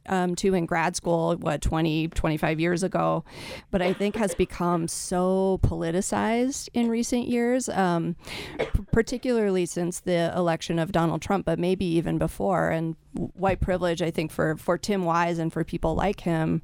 um, 0.07 0.35
to 0.35 0.53
in 0.53 0.65
grad 0.65 0.95
school, 0.95 1.35
what, 1.37 1.61
20, 1.61 2.09
25 2.09 2.59
years 2.59 2.83
ago, 2.83 3.23
but 3.71 3.81
I 3.81 3.93
think 3.93 4.15
has 4.15 4.35
become 4.35 4.87
so 4.87 5.59
politicized 5.63 6.69
in 6.73 6.89
recent 6.89 7.27
years, 7.27 7.69
um, 7.69 8.15
p- 8.59 8.67
particularly 8.91 9.65
since 9.65 9.99
the 9.99 10.31
election 10.35 10.79
of 10.79 10.91
Donald 10.91 11.21
Trump, 11.21 11.45
but 11.45 11.59
maybe 11.59 11.85
even 11.85 12.17
before. 12.17 12.69
And 12.69 12.95
white 13.13 13.59
privilege, 13.59 14.01
I 14.01 14.11
think, 14.11 14.31
for, 14.31 14.57
for 14.57 14.77
Tim 14.77 15.05
Wise 15.05 15.39
and 15.39 15.51
for 15.51 15.63
people 15.63 15.95
like 15.95 16.21
him, 16.21 16.61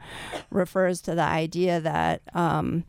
refers 0.49 1.01
to 1.01 1.15
the 1.15 1.23
idea 1.23 1.79
that 1.79 2.21
um, 2.33 2.83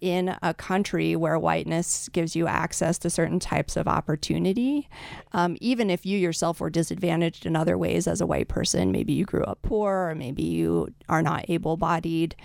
in 0.00 0.36
a 0.42 0.54
country 0.54 1.16
where 1.16 1.38
whiteness 1.38 2.08
gives 2.10 2.36
you 2.36 2.46
access 2.46 2.98
to 2.98 3.10
certain 3.10 3.40
types 3.40 3.76
of 3.76 3.88
opportunity, 3.88 4.88
um, 5.32 5.56
even 5.60 5.90
if 5.90 6.06
you 6.06 6.16
yourself 6.18 6.60
were 6.60 6.70
disadvantaged 6.70 7.46
in 7.46 7.56
other 7.56 7.76
ways 7.76 8.06
as 8.06 8.20
a 8.20 8.26
white 8.26 8.48
person, 8.48 8.92
maybe 8.92 9.12
you 9.12 9.24
grew 9.24 9.42
up 9.44 9.60
poor 9.62 10.08
or 10.08 10.14
maybe 10.14 10.42
you 10.42 10.92
are 11.08 11.22
not 11.22 11.44
able 11.48 11.76
bodied, 11.76 12.36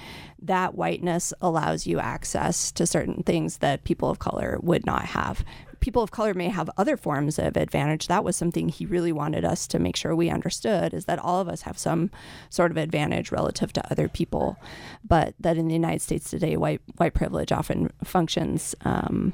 that 0.41 0.75
whiteness 0.75 1.33
allows 1.41 1.85
you 1.85 1.99
access 1.99 2.71
to 2.71 2.87
certain 2.87 3.21
things 3.23 3.57
that 3.57 3.83
people 3.83 4.09
of 4.09 4.19
color 4.19 4.57
would 4.61 4.85
not 4.85 5.05
have 5.05 5.45
people 5.83 6.01
of 6.01 6.11
color 6.11 6.33
may 6.33 6.47
have 6.47 6.69
other 6.77 6.95
forms 6.95 7.37
of 7.37 7.57
advantage. 7.57 8.07
That 8.07 8.23
was 8.23 8.37
something 8.37 8.69
he 8.69 8.85
really 8.85 9.11
wanted 9.11 9.43
us 9.43 9.67
to 9.67 9.79
make 9.79 9.97
sure 9.97 10.15
we 10.15 10.29
understood 10.29 10.93
is 10.93 11.03
that 11.05 11.19
all 11.19 11.41
of 11.41 11.49
us 11.49 11.63
have 11.63 11.77
some 11.77 12.09
sort 12.49 12.71
of 12.71 12.77
advantage 12.77 13.33
relative 13.33 13.73
to 13.73 13.91
other 13.91 14.07
people, 14.07 14.55
but 15.03 15.35
that 15.41 15.57
in 15.57 15.67
the 15.67 15.73
United 15.73 16.01
States 16.01 16.29
today, 16.29 16.55
white 16.55 16.79
white 16.95 17.13
privilege 17.13 17.51
often 17.51 17.91
functions. 18.01 18.73
Um, 18.85 19.33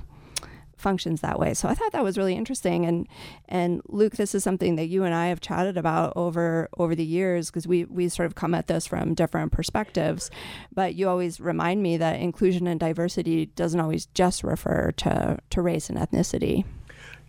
functions 0.80 1.22
that 1.22 1.40
way. 1.40 1.54
So 1.54 1.68
I 1.68 1.76
thought 1.76 1.92
that 1.92 2.04
was 2.04 2.18
really 2.18 2.36
interesting. 2.36 2.86
And 2.86 3.08
and 3.48 3.82
Luke, 3.88 4.16
this 4.16 4.34
is 4.34 4.44
something 4.44 4.76
that 4.76 4.88
you 4.88 5.04
and 5.04 5.14
I 5.14 5.28
have 5.28 5.42
chatted 5.42 5.78
about 5.78 6.14
over 6.16 6.70
over 6.78 6.96
the 6.96 7.06
years 7.06 7.50
because 7.50 7.68
we 7.68 7.86
we 7.86 8.10
sort 8.10 8.26
of 8.26 8.36
come 8.36 8.54
at 8.56 8.68
this 8.68 8.88
from 8.88 9.14
different 9.14 9.52
perspectives. 9.52 10.32
But 10.74 10.96
you 10.96 11.10
always 11.10 11.40
remind 11.40 11.84
me 11.84 11.98
that 11.98 12.20
inclusion 12.20 12.68
and 12.68 12.80
diversity 12.80 13.48
doesn't 13.48 13.80
always 13.80 14.08
just 14.08 14.44
refer 14.44 14.92
to 14.98 15.40
to 15.50 15.62
race 15.62 15.90
and 15.90 15.98
ethnicity. 15.98 16.66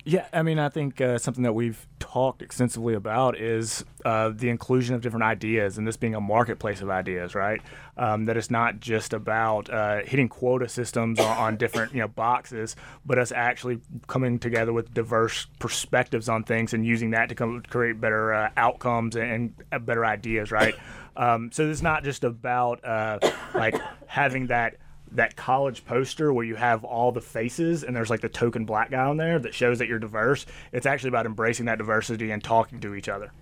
Yeah, 0.04 0.26
I 0.32 0.42
mean, 0.42 0.58
I 0.58 0.70
think 0.70 1.00
uh, 1.00 1.18
something 1.18 1.44
that 1.44 1.52
we've 1.52 1.86
talked 1.98 2.40
extensively 2.40 2.94
about 2.94 3.38
is 3.38 3.84
uh, 4.04 4.30
the 4.34 4.48
inclusion 4.48 4.94
of 4.94 5.02
different 5.02 5.24
ideas, 5.24 5.76
and 5.76 5.86
this 5.86 5.98
being 5.98 6.14
a 6.14 6.20
marketplace 6.20 6.80
of 6.80 6.88
ideas, 6.88 7.34
right? 7.34 7.60
Um, 7.98 8.24
that 8.24 8.36
it's 8.38 8.50
not 8.50 8.80
just 8.80 9.12
about 9.12 9.68
uh, 9.68 10.00
hitting 10.04 10.28
quota 10.30 10.68
systems 10.68 11.20
on, 11.20 11.36
on, 11.36 11.56
different 11.56 11.92
you 11.92 12.00
know 12.00 12.08
boxes, 12.08 12.76
but 13.04 13.18
us 13.18 13.30
actually 13.30 13.80
coming 14.06 14.38
together 14.38 14.72
with 14.72 14.94
diverse 14.94 15.46
perspectives 15.58 16.30
on 16.30 16.44
things 16.44 16.72
and 16.72 16.86
using 16.86 17.10
that 17.10 17.28
to 17.28 17.34
come 17.34 17.62
create 17.68 18.00
better 18.00 18.32
uh, 18.32 18.50
outcomes 18.56 19.16
and, 19.16 19.30
and, 19.30 19.54
uh, 19.70 19.78
better 19.78 20.06
ideas, 20.06 20.50
right? 20.50 20.74
Um, 21.16 21.52
so 21.52 21.68
it's 21.68 21.82
not 21.82 22.04
just 22.04 22.24
about 22.24 22.82
uh, 22.84 23.18
like 23.54 23.74
having 24.06 24.46
that 24.46 24.76
that 25.12 25.36
college 25.36 25.84
poster 25.84 26.32
where 26.32 26.44
you 26.44 26.56
have 26.56 26.84
all 26.84 27.12
the 27.12 27.20
faces 27.20 27.82
and 27.82 27.94
there's 27.94 28.10
like 28.10 28.20
the 28.20 28.28
token 28.28 28.64
black 28.64 28.90
guy 28.90 29.04
on 29.04 29.16
there 29.16 29.38
that 29.38 29.54
shows 29.54 29.78
that 29.78 29.88
you're 29.88 29.98
diverse. 29.98 30.46
It's 30.72 30.86
actually 30.86 31.08
about 31.08 31.26
embracing 31.26 31.66
that 31.66 31.78
diversity 31.78 32.30
and 32.30 32.42
talking 32.42 32.80
to 32.80 32.94
each 32.94 33.08
other. 33.08 33.32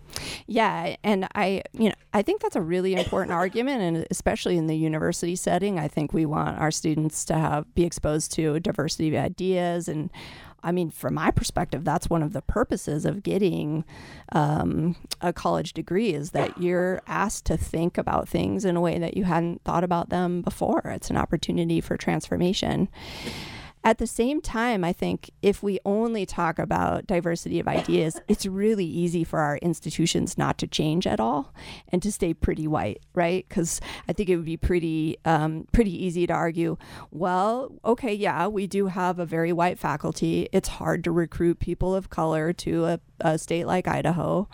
Yeah, 0.46 0.96
and 1.04 1.28
I, 1.34 1.62
you 1.72 1.90
know, 1.90 1.94
I 2.18 2.22
think 2.22 2.42
that's 2.42 2.56
a 2.56 2.60
really 2.60 2.94
important 2.94 3.30
argument, 3.30 3.80
and 3.80 4.06
especially 4.10 4.56
in 4.56 4.66
the 4.66 4.76
university 4.76 5.36
setting, 5.36 5.78
I 5.78 5.86
think 5.86 6.12
we 6.12 6.26
want 6.26 6.58
our 6.58 6.72
students 6.72 7.24
to 7.26 7.34
have 7.34 7.72
be 7.76 7.84
exposed 7.84 8.32
to 8.32 8.56
a 8.56 8.60
diversity 8.60 9.14
of 9.14 9.22
ideas 9.22 9.86
and 9.86 10.10
I 10.60 10.72
mean, 10.72 10.90
from 10.90 11.14
my 11.14 11.30
perspective, 11.30 11.84
that's 11.84 12.10
one 12.10 12.20
of 12.20 12.32
the 12.32 12.42
purposes 12.42 13.04
of 13.04 13.22
getting 13.22 13.84
um, 14.32 14.96
a 15.20 15.32
college 15.32 15.72
degree 15.72 16.12
is 16.12 16.32
that 16.32 16.60
you're 16.60 17.00
asked 17.06 17.44
to 17.46 17.56
think 17.56 17.96
about 17.96 18.28
things 18.28 18.64
in 18.64 18.74
a 18.74 18.80
way 18.80 18.98
that 18.98 19.16
you 19.16 19.22
hadn't 19.22 19.62
thought 19.62 19.84
about 19.84 20.08
them 20.08 20.42
before. 20.42 20.82
It's 20.86 21.10
an 21.10 21.16
opportunity 21.16 21.80
for 21.80 21.96
transformation. 21.96 22.88
At 23.88 23.96
the 23.96 24.06
same 24.06 24.42
time, 24.42 24.84
I 24.84 24.92
think 24.92 25.30
if 25.40 25.62
we 25.62 25.80
only 25.82 26.26
talk 26.26 26.58
about 26.58 27.06
diversity 27.06 27.58
of 27.58 27.66
ideas, 27.66 28.20
it's 28.28 28.44
really 28.44 28.84
easy 28.84 29.24
for 29.24 29.38
our 29.38 29.56
institutions 29.62 30.36
not 30.36 30.58
to 30.58 30.66
change 30.66 31.06
at 31.06 31.20
all 31.20 31.54
and 31.88 32.02
to 32.02 32.12
stay 32.12 32.34
pretty 32.34 32.66
white, 32.66 33.00
right? 33.14 33.46
Because 33.48 33.80
I 34.06 34.12
think 34.12 34.28
it 34.28 34.36
would 34.36 34.44
be 34.44 34.58
pretty 34.58 35.16
um, 35.24 35.66
pretty 35.72 36.04
easy 36.04 36.26
to 36.26 36.34
argue, 36.34 36.76
well, 37.10 37.72
okay, 37.82 38.12
yeah, 38.12 38.46
we 38.46 38.66
do 38.66 38.88
have 38.88 39.18
a 39.18 39.24
very 39.24 39.54
white 39.54 39.78
faculty. 39.78 40.50
It's 40.52 40.68
hard 40.68 41.02
to 41.04 41.10
recruit 41.10 41.58
people 41.58 41.94
of 41.94 42.10
color 42.10 42.52
to 42.52 42.84
a, 42.84 43.00
a 43.22 43.38
state 43.38 43.66
like 43.66 43.88
Idaho. 43.88 44.50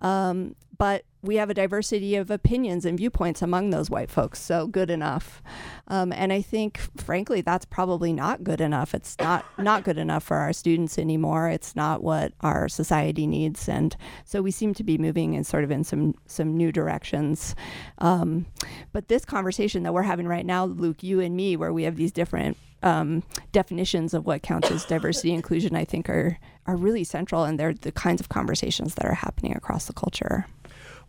Um, 0.00 0.54
but 0.78 1.04
we 1.22 1.36
have 1.36 1.50
a 1.50 1.54
diversity 1.54 2.14
of 2.14 2.30
opinions 2.30 2.84
and 2.84 2.96
viewpoints 2.96 3.42
among 3.42 3.70
those 3.70 3.90
white 3.90 4.10
folks. 4.10 4.40
So 4.40 4.66
good 4.66 4.90
enough. 4.90 5.42
Um, 5.88 6.12
and 6.12 6.32
I 6.32 6.40
think, 6.40 6.78
frankly, 6.96 7.40
that's 7.40 7.64
probably 7.64 8.12
not 8.12 8.44
good 8.44 8.60
enough. 8.60 8.94
It's 8.94 9.16
not 9.18 9.44
not 9.58 9.84
good 9.84 9.98
enough 9.98 10.22
for 10.22 10.36
our 10.36 10.52
students 10.52 10.98
anymore. 10.98 11.48
It's 11.48 11.74
not 11.74 12.02
what 12.02 12.32
our 12.40 12.68
society 12.68 13.26
needs. 13.26 13.68
And 13.68 13.96
so 14.24 14.40
we 14.40 14.50
seem 14.50 14.72
to 14.74 14.84
be 14.84 14.98
moving 14.98 15.34
in 15.34 15.44
sort 15.44 15.64
of 15.64 15.70
in 15.70 15.84
some 15.84 16.14
some 16.26 16.56
new 16.56 16.70
directions. 16.72 17.54
Um, 17.98 18.46
but 18.92 19.08
this 19.08 19.24
conversation 19.24 19.82
that 19.82 19.94
we're 19.94 20.02
having 20.02 20.28
right 20.28 20.46
now, 20.46 20.64
Luke, 20.64 21.02
you 21.02 21.20
and 21.20 21.36
me, 21.36 21.56
where 21.56 21.72
we 21.72 21.84
have 21.84 21.96
these 21.96 22.12
different 22.12 22.56
um, 22.82 23.22
definitions 23.52 24.14
of 24.14 24.26
what 24.26 24.42
counts 24.42 24.70
as 24.70 24.84
diversity 24.84 25.32
inclusion, 25.32 25.74
I 25.74 25.84
think 25.84 26.08
are 26.08 26.38
are 26.66 26.76
really 26.76 27.04
central, 27.04 27.44
and 27.44 27.58
they're 27.58 27.74
the 27.74 27.92
kinds 27.92 28.20
of 28.20 28.28
conversations 28.28 28.94
that 28.96 29.06
are 29.06 29.14
happening 29.14 29.56
across 29.56 29.86
the 29.86 29.92
culture. 29.92 30.46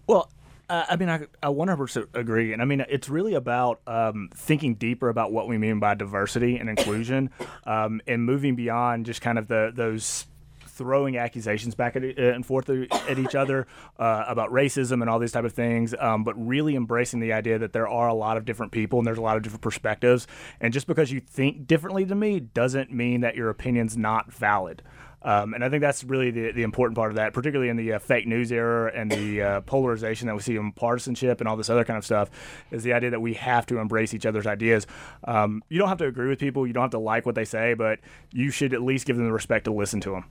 Well, 0.07 0.31
uh, 0.69 0.85
I 0.89 0.95
mean, 0.95 1.09
I, 1.09 1.27
I 1.41 1.47
100% 1.47 2.07
agree. 2.13 2.53
And 2.53 2.61
I 2.61 2.65
mean, 2.65 2.83
it's 2.89 3.09
really 3.09 3.33
about 3.33 3.81
um, 3.87 4.29
thinking 4.33 4.75
deeper 4.75 5.09
about 5.09 5.31
what 5.31 5.47
we 5.47 5.57
mean 5.57 5.79
by 5.79 5.95
diversity 5.95 6.57
and 6.57 6.69
inclusion 6.69 7.29
um, 7.65 8.01
and 8.07 8.23
moving 8.23 8.55
beyond 8.55 9.05
just 9.05 9.21
kind 9.21 9.37
of 9.37 9.47
the 9.47 9.71
those 9.73 10.25
throwing 10.77 11.17
accusations 11.17 11.73
back 11.73 11.95
at, 11.95 12.03
uh, 12.03 12.07
and 12.17 12.45
forth 12.45 12.69
at 12.69 13.17
each 13.17 13.33
other 13.33 13.65
uh, 13.97 14.25
about 14.27 14.51
racism 14.51 15.01
and 15.01 15.09
all 15.09 15.17
these 15.17 15.31
type 15.31 15.43
of 15.43 15.53
things, 15.53 15.95
um, 15.99 16.23
but 16.23 16.35
really 16.35 16.75
embracing 16.75 17.19
the 17.19 17.33
idea 17.33 17.57
that 17.57 17.73
there 17.73 17.87
are 17.87 18.07
a 18.07 18.13
lot 18.13 18.37
of 18.37 18.45
different 18.45 18.71
people 18.71 18.99
and 18.99 19.07
there's 19.07 19.17
a 19.17 19.21
lot 19.21 19.37
of 19.37 19.41
different 19.41 19.63
perspectives. 19.63 20.27
And 20.61 20.71
just 20.71 20.85
because 20.85 21.11
you 21.11 21.19
think 21.19 21.65
differently 21.65 22.03
than 22.03 22.19
me 22.19 22.39
doesn't 22.39 22.91
mean 22.93 23.21
that 23.21 23.35
your 23.35 23.49
opinion's 23.49 23.97
not 23.97 24.31
valid. 24.31 24.83
Um, 25.21 25.53
and 25.53 25.63
I 25.63 25.69
think 25.69 25.81
that's 25.81 26.03
really 26.03 26.31
the, 26.31 26.51
the 26.51 26.63
important 26.63 26.95
part 26.95 27.11
of 27.11 27.15
that, 27.15 27.33
particularly 27.33 27.69
in 27.69 27.77
the 27.77 27.93
uh, 27.93 27.99
fake 27.99 28.27
news 28.27 28.51
era 28.51 28.91
and 28.93 29.11
the 29.11 29.41
uh, 29.41 29.61
polarization 29.61 30.27
that 30.27 30.35
we 30.35 30.41
see 30.41 30.55
in 30.55 30.71
partisanship 30.71 31.41
and 31.41 31.47
all 31.47 31.57
this 31.57 31.69
other 31.69 31.83
kind 31.83 31.97
of 31.97 32.05
stuff, 32.05 32.29
is 32.71 32.83
the 32.83 32.93
idea 32.93 33.09
that 33.09 33.19
we 33.19 33.33
have 33.33 33.65
to 33.65 33.79
embrace 33.79 34.13
each 34.13 34.25
other's 34.25 34.47
ideas. 34.47 34.85
Um, 35.23 35.63
you 35.69 35.79
don't 35.79 35.89
have 35.89 35.97
to 35.99 36.05
agree 36.05 36.29
with 36.29 36.39
people, 36.39 36.67
you 36.67 36.73
don't 36.73 36.83
have 36.83 36.91
to 36.91 36.99
like 36.99 37.25
what 37.25 37.35
they 37.35 37.45
say, 37.45 37.73
but 37.73 37.99
you 38.31 38.51
should 38.51 38.73
at 38.73 38.81
least 38.81 39.05
give 39.07 39.17
them 39.17 39.25
the 39.25 39.33
respect 39.33 39.65
to 39.65 39.73
listen 39.73 39.99
to 40.01 40.11
them. 40.11 40.25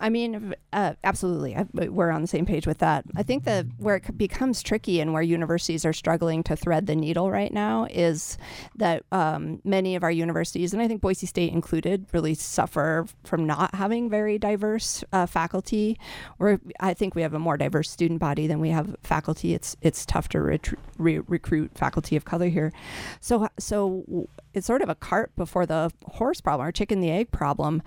I 0.00 0.08
mean, 0.08 0.54
uh, 0.72 0.94
absolutely. 1.04 1.54
I, 1.54 1.66
we're 1.72 2.10
on 2.10 2.22
the 2.22 2.26
same 2.26 2.46
page 2.46 2.66
with 2.66 2.78
that. 2.78 3.04
I 3.16 3.22
think 3.22 3.44
that 3.44 3.66
where 3.76 3.96
it 3.96 4.16
becomes 4.16 4.62
tricky 4.62 5.00
and 5.00 5.12
where 5.12 5.22
universities 5.22 5.84
are 5.84 5.92
struggling 5.92 6.42
to 6.44 6.56
thread 6.56 6.86
the 6.86 6.96
needle 6.96 7.30
right 7.30 7.52
now 7.52 7.86
is 7.90 8.38
that 8.76 9.04
um, 9.12 9.60
many 9.62 9.96
of 9.96 10.02
our 10.02 10.10
universities, 10.10 10.72
and 10.72 10.82
I 10.82 10.88
think 10.88 11.02
Boise 11.02 11.26
State 11.26 11.52
included, 11.52 12.06
really 12.12 12.34
suffer 12.34 13.06
from 13.24 13.46
not 13.46 13.74
having 13.74 14.08
very 14.08 14.38
diverse 14.38 15.04
uh, 15.12 15.26
faculty. 15.26 15.98
Or 16.38 16.60
I 16.80 16.94
think 16.94 17.14
we 17.14 17.22
have 17.22 17.34
a 17.34 17.38
more 17.38 17.58
diverse 17.58 17.90
student 17.90 18.20
body 18.20 18.46
than 18.46 18.58
we 18.58 18.70
have 18.70 18.96
faculty. 19.02 19.52
It's 19.54 19.76
it's 19.82 20.06
tough 20.06 20.28
to 20.30 20.40
ret- 20.40 20.74
re- 20.96 21.20
recruit 21.20 21.72
faculty 21.74 22.16
of 22.16 22.24
color 22.24 22.48
here. 22.48 22.72
So 23.20 23.48
so 23.58 24.28
it's 24.54 24.66
sort 24.66 24.82
of 24.82 24.88
a 24.88 24.94
cart 24.94 25.30
before 25.36 25.66
the 25.66 25.92
horse 26.06 26.40
problem 26.40 26.66
or 26.66 26.72
chicken 26.72 27.00
the 27.00 27.10
egg 27.10 27.30
problem 27.30 27.82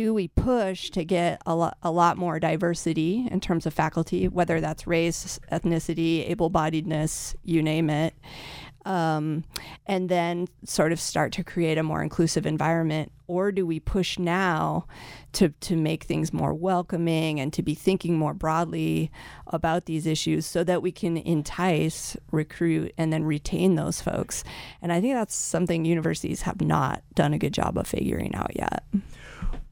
do 0.00 0.14
we 0.14 0.28
push 0.28 0.88
to 0.88 1.04
get 1.04 1.42
a 1.44 1.54
lot, 1.54 1.76
a 1.82 1.90
lot 1.90 2.16
more 2.16 2.40
diversity 2.40 3.28
in 3.30 3.38
terms 3.38 3.66
of 3.66 3.74
faculty, 3.74 4.28
whether 4.28 4.58
that's 4.58 4.86
race, 4.86 5.38
ethnicity, 5.52 6.26
able 6.30 6.50
bodiedness, 6.50 7.34
you 7.44 7.62
name 7.62 7.90
it, 7.90 8.14
um, 8.86 9.44
and 9.86 10.08
then 10.08 10.48
sort 10.64 10.92
of 10.92 10.98
start 10.98 11.32
to 11.32 11.44
create 11.44 11.76
a 11.76 11.82
more 11.82 12.02
inclusive 12.02 12.46
environment? 12.46 13.12
Or 13.26 13.52
do 13.52 13.66
we 13.66 13.78
push 13.78 14.18
now 14.18 14.86
to, 15.32 15.50
to 15.50 15.76
make 15.76 16.04
things 16.04 16.32
more 16.32 16.54
welcoming 16.54 17.38
and 17.38 17.52
to 17.52 17.62
be 17.62 17.74
thinking 17.74 18.16
more 18.16 18.32
broadly 18.32 19.12
about 19.48 19.84
these 19.84 20.06
issues 20.06 20.46
so 20.46 20.64
that 20.64 20.80
we 20.80 20.92
can 20.92 21.18
entice, 21.18 22.16
recruit, 22.32 22.94
and 22.96 23.12
then 23.12 23.24
retain 23.24 23.74
those 23.74 24.00
folks? 24.00 24.44
And 24.80 24.94
I 24.94 25.02
think 25.02 25.12
that's 25.12 25.34
something 25.34 25.84
universities 25.84 26.40
have 26.42 26.62
not 26.62 27.02
done 27.14 27.34
a 27.34 27.38
good 27.38 27.52
job 27.52 27.76
of 27.76 27.86
figuring 27.86 28.34
out 28.34 28.56
yet. 28.56 28.82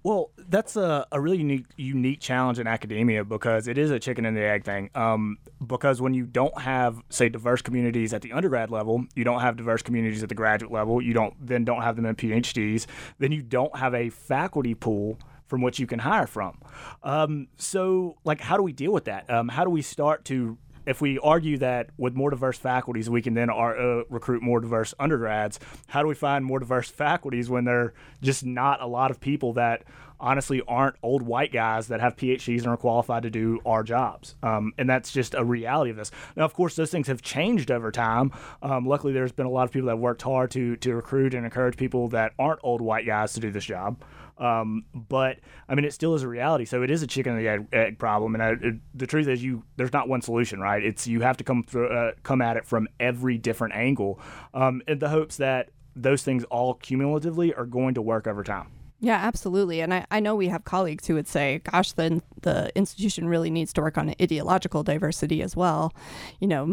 Well, 0.03 0.31
that's 0.37 0.77
a, 0.77 1.07
a 1.11 1.21
really 1.21 1.39
unique 1.39 1.67
unique 1.77 2.21
challenge 2.21 2.59
in 2.59 2.67
academia 2.67 3.25
because 3.25 3.67
it 3.67 3.77
is 3.77 3.91
a 3.91 3.99
chicken 3.99 4.25
and 4.25 4.37
the 4.37 4.45
egg 4.45 4.65
thing. 4.65 4.91
Um, 4.95 5.39
because 5.67 6.01
when 6.01 6.15
you 6.15 6.25
don't 6.25 6.59
have, 6.61 7.03
say, 7.11 7.29
diverse 7.29 7.63
communities 7.63 8.15
at 8.15 8.23
the 8.23 8.33
undergrad 8.33 8.71
level, 8.71 9.05
you 9.15 9.25
don't 9.25 9.41
have 9.41 9.57
diverse 9.57 9.83
communities 9.83 10.23
at 10.23 10.29
the 10.29 10.35
graduate 10.35 10.73
level, 10.73 11.03
you 11.03 11.13
don't 11.13 11.35
then 11.45 11.65
don't 11.65 11.83
have 11.83 11.97
them 11.97 12.07
in 12.07 12.15
PhDs, 12.15 12.87
then 13.19 13.33
you 13.33 13.43
don't 13.43 13.77
have 13.77 13.95
a 13.95 14.11
faculty 14.11 14.75
pool 14.75 15.19
from 15.49 15.63
which 15.63 15.79
you 15.79 15.87
can 15.87 15.99
hire 15.99 16.27
from. 16.27 16.61
Um, 17.03 17.49
so, 17.57 18.17
like, 18.25 18.41
how 18.41 18.57
do 18.57 18.63
we 18.63 18.73
deal 18.73 18.93
with 18.93 19.07
that? 19.07 19.29
Um, 19.31 19.49
how 19.49 19.65
do 19.65 19.71
we 19.71 19.83
start 19.83 20.25
to 20.27 20.59
if 20.89 21.01
we 21.01 21.19
argue 21.19 21.59
that 21.59 21.91
with 21.99 22.15
more 22.15 22.31
diverse 22.31 22.59
faculties, 22.59 23.11
we 23.11 23.23
can 23.23 23.35
then 23.35 23.51
uh, 23.51 24.03
recruit 24.09 24.43
more 24.43 24.61
diverse 24.61 24.95
undergrads, 24.99 25.61
how 25.89 26.03
do 26.03 26.09
we 26.09 26.15
find 26.15 26.45
more 26.45 26.59
diverse 26.59 26.89
faculties 26.91 27.51
when 27.51 27.65
there 27.65 27.81
are 27.81 27.95
just 28.23 28.45
not 28.45 28.81
a 28.81 28.87
lot 28.87 29.11
of 29.11 29.21
people 29.21 29.53
that 29.53 29.85
honestly 30.21 30.63
aren't 30.67 30.97
old 31.03 31.23
white 31.23 31.53
guys 31.53 31.89
that 31.89 32.01
have 32.01 32.17
PhDs 32.17 32.59
and 32.59 32.69
are 32.69 32.77
qualified 32.77 33.23
to 33.23 33.31
do 33.31 33.61
our 33.65 33.83
jobs. 33.83 34.35
Um, 34.43 34.73
and 34.79 34.89
that's 34.89 35.13
just 35.13 35.35
a 35.35 35.45
reality 35.45 35.91
of 35.91 35.97
this. 35.97 36.11
Now, 36.37 36.45
of 36.45 36.55
course, 36.55 36.75
those 36.75 36.91
things 36.91 37.07
have 37.07 37.23
changed 37.23 37.71
over 37.71 37.93
time. 37.93 38.33
Um, 38.63 38.87
luckily, 38.87 39.13
there's 39.13 39.33
been 39.33 39.47
a 39.47 39.51
lot 39.51 39.65
of 39.65 39.73
people 39.73 39.89
that 39.89 39.99
worked 39.99 40.23
hard 40.23 40.51
to, 40.53 40.77
to 40.77 40.95
recruit 40.95 41.35
and 41.35 41.45
encourage 41.45 41.77
people 41.77 42.09
that 42.09 42.33
aren't 42.39 42.61
old 42.63 42.81
white 42.81 43.07
guys 43.07 43.33
to 43.35 43.41
do 43.41 43.51
this 43.51 43.65
job. 43.65 44.03
Um, 44.39 44.85
but 44.95 45.39
I 45.69 45.75
mean, 45.75 45.85
it 45.85 45.93
still 45.93 46.15
is 46.15 46.23
a 46.23 46.29
reality. 46.29 46.65
So 46.65 46.83
it 46.83 46.91
is 46.91 47.03
a 47.03 47.07
chicken 47.07 47.33
and 47.33 47.41
the 47.41 47.49
egg, 47.49 47.67
egg 47.73 47.99
problem. 47.99 48.35
And 48.35 48.43
I, 48.43 48.51
it, 48.51 48.75
the 48.95 49.07
truth 49.07 49.27
is, 49.29 49.43
you 49.43 49.65
there's 49.77 49.93
not 49.93 50.09
one 50.09 50.23
solution, 50.23 50.61
right? 50.61 50.83
It's 50.83 51.07
you 51.07 51.21
have 51.21 51.37
to 51.39 51.45
come 51.45 51.65
through, 51.65 51.89
uh, 51.89 52.13
come 52.23 52.41
at 52.41 52.57
it 52.57 52.65
from 52.65 52.89
every 53.01 53.39
different 53.39 53.75
angle, 53.75 54.21
um, 54.55 54.83
in 54.87 54.99
the 54.99 55.09
hopes 55.09 55.37
that 55.39 55.71
those 55.97 56.23
things 56.23 56.45
all 56.45 56.75
cumulatively 56.75 57.53
are 57.55 57.67
going 57.67 57.95
to 57.95 58.03
work 58.03 58.27
over 58.27 58.45
time. 58.45 58.69
Yeah, 59.01 59.15
absolutely. 59.17 59.81
And 59.81 59.95
I, 59.95 60.07
I 60.11 60.19
know 60.19 60.35
we 60.35 60.49
have 60.49 60.65
colleagues 60.65 61.07
who 61.07 61.15
would 61.15 61.29
say, 61.29 61.61
gosh, 61.71 61.93
then 61.93 62.21
the 62.43 62.77
institution 62.77 63.29
really 63.29 63.49
needs 63.49 63.73
to 63.75 63.81
work 63.81 63.97
on 63.97 64.13
ideological 64.21 64.83
diversity 64.83 65.41
as 65.41 65.55
well. 65.55 65.95
You 66.41 66.49
know, 66.49 66.67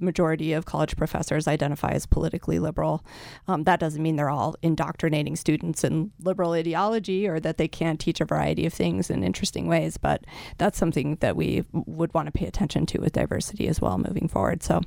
majority 0.00 0.52
of 0.52 0.66
college 0.66 0.96
professors 0.96 1.46
identify 1.46 1.90
as 1.90 2.06
politically 2.06 2.58
liberal. 2.58 3.04
Um, 3.46 3.64
that 3.64 3.78
doesn't 3.78 4.02
mean 4.02 4.16
they're 4.16 4.30
all 4.30 4.56
indoctrinating 4.62 5.36
students 5.36 5.84
in 5.84 6.10
liberal 6.20 6.52
ideology 6.52 7.28
or 7.28 7.38
that 7.40 7.56
they 7.56 7.68
can't 7.68 8.00
teach 8.00 8.20
a 8.20 8.24
variety 8.24 8.66
of 8.66 8.72
things 8.72 9.08
in 9.08 9.22
interesting 9.22 9.68
ways, 9.68 9.96
but 9.96 10.24
that's 10.58 10.78
something 10.78 11.16
that 11.20 11.36
we 11.36 11.64
would 11.72 12.12
want 12.14 12.26
to 12.26 12.32
pay 12.32 12.46
attention 12.46 12.84
to 12.86 12.98
with 12.98 13.12
diversity 13.12 13.68
as 13.68 13.80
well 13.80 13.96
moving 13.96 14.26
forward. 14.26 14.62
So, 14.62 14.80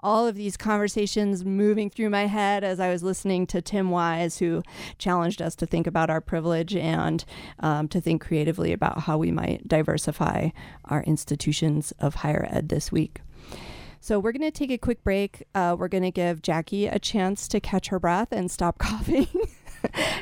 all 0.00 0.26
of 0.26 0.34
these 0.34 0.56
conversations 0.56 1.44
moving 1.44 1.90
through 1.90 2.10
my 2.10 2.26
head 2.26 2.64
as 2.64 2.80
I 2.80 2.88
was 2.90 3.02
listening 3.02 3.46
to 3.48 3.60
Tim 3.60 3.90
Wise, 3.90 4.38
who 4.38 4.62
challenged 4.98 5.42
us 5.42 5.54
to 5.56 5.66
think 5.66 5.86
about 5.86 6.05
about 6.06 6.12
our 6.12 6.20
privilege 6.20 6.76
and 6.76 7.24
um, 7.60 7.88
to 7.88 8.00
think 8.00 8.22
creatively 8.22 8.72
about 8.72 9.00
how 9.00 9.18
we 9.18 9.32
might 9.32 9.66
diversify 9.66 10.50
our 10.84 11.02
institutions 11.02 11.92
of 11.98 12.16
higher 12.16 12.46
ed 12.50 12.68
this 12.68 12.92
week. 12.92 13.20
So 14.00 14.20
we're 14.20 14.32
going 14.32 14.48
to 14.48 14.56
take 14.56 14.70
a 14.70 14.78
quick 14.78 15.02
break. 15.02 15.42
Uh, 15.54 15.74
we're 15.76 15.88
going 15.88 16.04
to 16.04 16.12
give 16.12 16.42
Jackie 16.42 16.86
a 16.86 17.00
chance 17.00 17.48
to 17.48 17.58
catch 17.58 17.88
her 17.88 17.98
breath 17.98 18.28
and 18.30 18.48
stop 18.48 18.78
coughing. 18.86 19.26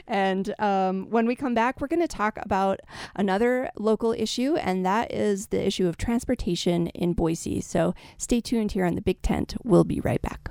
and 0.09 0.55
um, 0.59 1.11
when 1.11 1.27
we 1.27 1.37
come 1.37 1.55
back, 1.55 1.81
we're 1.81 1.89
going 1.89 2.01
to 2.01 2.09
talk 2.09 2.39
about 2.41 2.81
another 3.15 3.71
local 3.77 4.13
issue, 4.13 4.57
and 4.57 4.87
that 4.87 5.13
is 5.13 5.49
the 5.49 5.67
issue 5.67 5.87
of 5.87 5.99
transportation 5.99 6.87
in 6.89 7.13
Boise. 7.13 7.61
So 7.61 7.95
stay 8.17 8.41
tuned 8.41 8.73
here 8.73 8.87
on 8.87 8.95
the 8.95 9.03
Big 9.03 9.21
Tent. 9.21 9.55
We'll 9.63 9.85
be 9.85 10.01
right 10.01 10.23
back. 10.23 10.51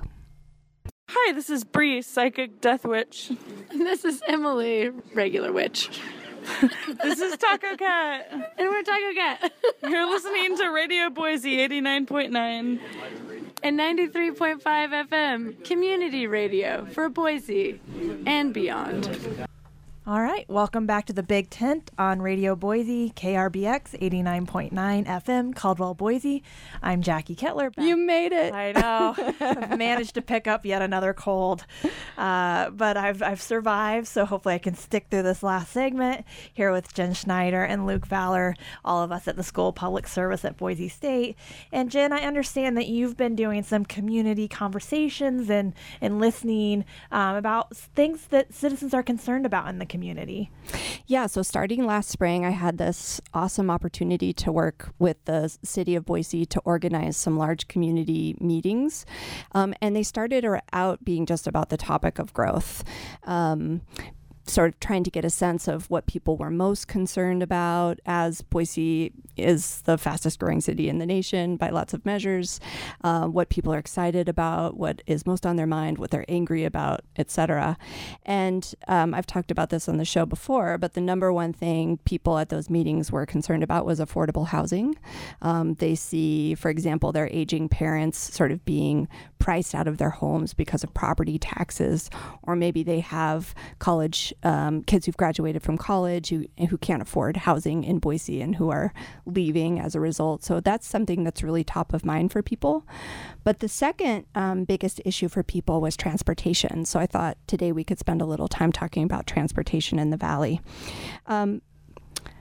Hi, 1.08 1.32
this 1.32 1.50
is 1.50 1.64
Bree, 1.64 2.02
Psychic 2.02 2.60
Death 2.60 2.84
Witch. 2.84 3.30
And 3.70 3.80
this 3.86 4.04
is 4.04 4.22
Emily, 4.26 4.90
Regular 5.14 5.52
Witch. 5.52 6.00
this 7.02 7.20
is 7.20 7.36
Tacocat. 7.36 8.50
And 8.58 8.68
we're 8.68 8.82
Tacocat. 8.82 9.50
You're 9.88 10.08
listening 10.08 10.56
to 10.58 10.68
Radio 10.68 11.10
Boise 11.10 11.56
89.9 11.56 12.78
and 13.62 13.78
93.5 13.80 14.60
FM, 15.08 15.64
community 15.64 16.26
radio 16.26 16.84
for 16.86 17.08
Boise 17.08 17.80
and 18.26 18.52
beyond. 18.52 19.46
All 20.06 20.20
right, 20.20 20.44
welcome 20.50 20.84
back 20.84 21.06
to 21.06 21.14
the 21.14 21.22
Big 21.22 21.48
Tent 21.48 21.90
on 21.96 22.20
Radio 22.20 22.54
Boise, 22.54 23.08
KRBX 23.16 23.98
89.9 23.98 24.70
FM, 25.06 25.56
Caldwell, 25.56 25.94
Boise. 25.94 26.42
I'm 26.82 27.00
Jackie 27.00 27.34
Kettler. 27.34 27.70
Back. 27.70 27.86
You 27.86 27.96
made 27.96 28.32
it. 28.32 28.52
I 28.52 28.72
know. 28.72 29.14
I've 29.40 29.78
managed 29.78 30.12
to 30.16 30.20
pick 30.20 30.46
up 30.46 30.66
yet 30.66 30.82
another 30.82 31.14
cold, 31.14 31.64
uh, 32.18 32.68
but 32.68 32.98
I've, 32.98 33.22
I've 33.22 33.40
survived, 33.40 34.06
so 34.06 34.26
hopefully 34.26 34.56
I 34.56 34.58
can 34.58 34.74
stick 34.74 35.06
through 35.10 35.22
this 35.22 35.42
last 35.42 35.72
segment 35.72 36.26
here 36.52 36.70
with 36.70 36.92
Jen 36.92 37.14
Schneider 37.14 37.64
and 37.64 37.86
Luke 37.86 38.04
Fowler, 38.04 38.56
all 38.84 39.02
of 39.02 39.10
us 39.10 39.26
at 39.26 39.36
the 39.36 39.42
School 39.42 39.68
of 39.68 39.74
Public 39.74 40.06
Service 40.06 40.44
at 40.44 40.58
Boise 40.58 40.90
State. 40.90 41.34
And 41.72 41.90
Jen, 41.90 42.12
I 42.12 42.18
understand 42.18 42.76
that 42.76 42.88
you've 42.88 43.16
been 43.16 43.36
doing 43.36 43.62
some 43.62 43.86
community 43.86 44.48
conversations 44.48 45.48
and, 45.48 45.72
and 46.02 46.20
listening 46.20 46.84
um, 47.10 47.36
about 47.36 47.74
things 47.74 48.26
that 48.26 48.52
citizens 48.52 48.92
are 48.92 49.02
concerned 49.02 49.46
about 49.46 49.70
in 49.70 49.78
the 49.78 49.93
community? 49.94 50.50
Yeah, 51.06 51.26
so 51.26 51.42
starting 51.42 51.86
last 51.86 52.10
spring, 52.10 52.44
I 52.44 52.50
had 52.50 52.78
this 52.78 53.20
awesome 53.32 53.70
opportunity 53.70 54.32
to 54.32 54.50
work 54.50 54.92
with 54.98 55.24
the 55.24 55.56
city 55.62 55.94
of 55.94 56.04
Boise 56.04 56.44
to 56.46 56.60
organize 56.64 57.16
some 57.16 57.38
large 57.38 57.68
community 57.68 58.34
meetings. 58.40 59.06
Um, 59.52 59.72
and 59.80 59.94
they 59.94 60.02
started 60.02 60.44
out 60.72 61.04
being 61.04 61.26
just 61.26 61.46
about 61.46 61.68
the 61.68 61.76
topic 61.76 62.18
of 62.18 62.34
growth. 62.34 62.82
Um, 63.22 63.82
sort 64.46 64.74
of 64.74 64.80
trying 64.80 65.04
to 65.04 65.10
get 65.10 65.24
a 65.24 65.30
sense 65.30 65.68
of 65.68 65.88
what 65.88 66.06
people 66.06 66.36
were 66.36 66.50
most 66.50 66.88
concerned 66.88 67.42
about 67.42 67.98
as 68.04 68.42
Boise 68.42 69.12
is 69.36 69.82
the 69.82 69.98
fastest 69.98 70.38
growing 70.38 70.60
city 70.60 70.88
in 70.88 70.98
the 70.98 71.06
nation 71.06 71.56
by 71.56 71.70
lots 71.70 71.94
of 71.94 72.04
measures, 72.04 72.60
uh, 73.02 73.26
what 73.26 73.48
people 73.48 73.72
are 73.72 73.78
excited 73.78 74.28
about, 74.28 74.76
what 74.76 75.02
is 75.06 75.26
most 75.26 75.46
on 75.46 75.56
their 75.56 75.66
mind, 75.66 75.98
what 75.98 76.10
they're 76.10 76.24
angry 76.28 76.64
about, 76.64 77.00
etc. 77.16 77.76
And 78.24 78.74
um, 78.88 79.14
I've 79.14 79.26
talked 79.26 79.50
about 79.50 79.70
this 79.70 79.88
on 79.88 79.96
the 79.96 80.04
show 80.04 80.26
before, 80.26 80.78
but 80.78 80.94
the 80.94 81.00
number 81.00 81.32
one 81.32 81.52
thing 81.52 81.98
people 82.04 82.38
at 82.38 82.48
those 82.48 82.70
meetings 82.70 83.10
were 83.10 83.26
concerned 83.26 83.62
about 83.62 83.86
was 83.86 84.00
affordable 84.00 84.46
housing. 84.46 84.96
Um, 85.42 85.74
they 85.74 85.94
see, 85.94 86.54
for 86.54 86.70
example, 86.70 87.12
their 87.12 87.28
aging 87.28 87.68
parents 87.68 88.18
sort 88.34 88.52
of 88.52 88.64
being 88.64 89.08
priced 89.44 89.74
out 89.74 89.86
of 89.86 89.98
their 89.98 90.08
homes 90.08 90.54
because 90.54 90.82
of 90.82 90.94
property 90.94 91.38
taxes, 91.38 92.08
or 92.44 92.56
maybe 92.56 92.82
they 92.82 93.00
have 93.00 93.54
college 93.78 94.32
um, 94.42 94.82
kids 94.82 95.04
who've 95.04 95.16
graduated 95.18 95.62
from 95.62 95.76
college 95.76 96.30
who 96.30 96.46
who 96.70 96.78
can't 96.78 97.02
afford 97.02 97.36
housing 97.36 97.84
in 97.84 97.98
Boise 97.98 98.40
and 98.40 98.56
who 98.56 98.70
are 98.70 98.94
leaving 99.26 99.80
as 99.80 99.94
a 99.94 100.00
result. 100.00 100.44
So 100.44 100.60
that's 100.60 100.86
something 100.86 101.24
that's 101.24 101.42
really 101.42 101.64
top 101.64 101.92
of 101.92 102.04
mind 102.04 102.32
for 102.32 102.42
people. 102.42 102.86
But 103.42 103.60
the 103.60 103.68
second 103.68 104.26
um, 104.34 104.64
biggest 104.64 105.00
issue 105.04 105.28
for 105.28 105.42
people 105.42 105.80
was 105.80 105.96
transportation. 105.96 106.84
So 106.84 106.98
I 107.00 107.06
thought 107.06 107.36
today 107.46 107.72
we 107.72 107.84
could 107.84 107.98
spend 107.98 108.20
a 108.20 108.26
little 108.26 108.48
time 108.48 108.72
talking 108.72 109.04
about 109.04 109.26
transportation 109.26 109.98
in 109.98 110.10
the 110.10 110.16
valley. 110.16 110.60
Um, 111.26 111.62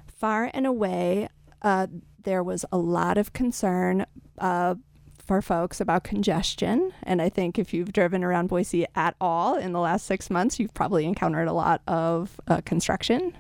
far 0.08 0.50
and 0.54 0.66
away, 0.66 1.30
uh, 1.62 1.88
there 2.24 2.44
was 2.44 2.66
a 2.72 2.78
lot 2.78 3.18
of 3.18 3.34
concern. 3.34 4.06
Uh, 4.38 4.76
for 5.26 5.42
folks 5.42 5.80
about 5.80 6.04
congestion. 6.04 6.92
And 7.04 7.22
I 7.22 7.30
think 7.30 7.58
if 7.58 7.74
you've 7.74 7.94
driven 7.94 8.24
around 8.24 8.48
Boise 8.48 8.86
at 8.96 9.16
all 9.22 9.56
in 9.56 9.72
the 9.72 9.80
last 9.80 10.06
six 10.06 10.30
months, 10.30 10.60
you've 10.60 10.74
probably 10.74 11.06
encountered 11.06 11.48
a 11.48 11.54
lot 11.54 11.82
of 11.88 12.40
uh, 12.48 12.62
construction. 12.62 13.36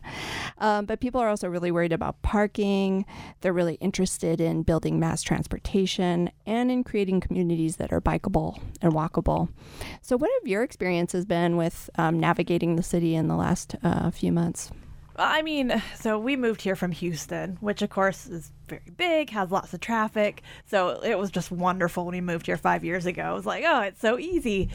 Um, 0.59 0.85
but 0.85 1.01
people 1.01 1.19
are 1.19 1.27
also 1.27 1.49
really 1.49 1.71
worried 1.71 1.91
about 1.91 2.21
parking. 2.21 3.05
They're 3.41 3.53
really 3.53 3.75
interested 3.75 4.39
in 4.39 4.63
building 4.63 4.99
mass 4.99 5.21
transportation 5.21 6.31
and 6.45 6.71
in 6.71 6.83
creating 6.83 7.19
communities 7.19 7.75
that 7.77 7.91
are 7.91 8.01
bikeable 8.01 8.61
and 8.81 8.93
walkable. 8.93 9.49
So, 10.01 10.17
what 10.17 10.31
have 10.39 10.47
your 10.47 10.63
experiences 10.63 11.25
been 11.25 11.57
with 11.57 11.89
um, 11.97 12.19
navigating 12.19 12.75
the 12.75 12.83
city 12.83 13.15
in 13.15 13.27
the 13.27 13.35
last 13.35 13.75
uh, 13.83 14.09
few 14.11 14.31
months? 14.31 14.71
I 15.15 15.41
mean, 15.43 15.81
so 15.95 16.17
we 16.17 16.35
moved 16.35 16.61
here 16.61 16.75
from 16.75 16.91
Houston, 16.91 17.57
which 17.61 17.81
of 17.81 17.89
course 17.89 18.25
is 18.27 18.51
very 18.67 18.91
big, 18.97 19.29
has 19.29 19.51
lots 19.51 19.73
of 19.73 19.79
traffic. 19.79 20.41
So 20.65 21.01
it 21.03 21.17
was 21.17 21.29
just 21.29 21.51
wonderful 21.51 22.05
when 22.05 22.13
we 22.13 22.21
moved 22.21 22.47
here 22.47 22.57
five 22.57 22.83
years 22.83 23.05
ago. 23.05 23.31
It 23.31 23.35
was 23.35 23.45
like, 23.45 23.63
oh, 23.67 23.81
it's 23.81 24.01
so 24.01 24.17
easy. 24.17 24.69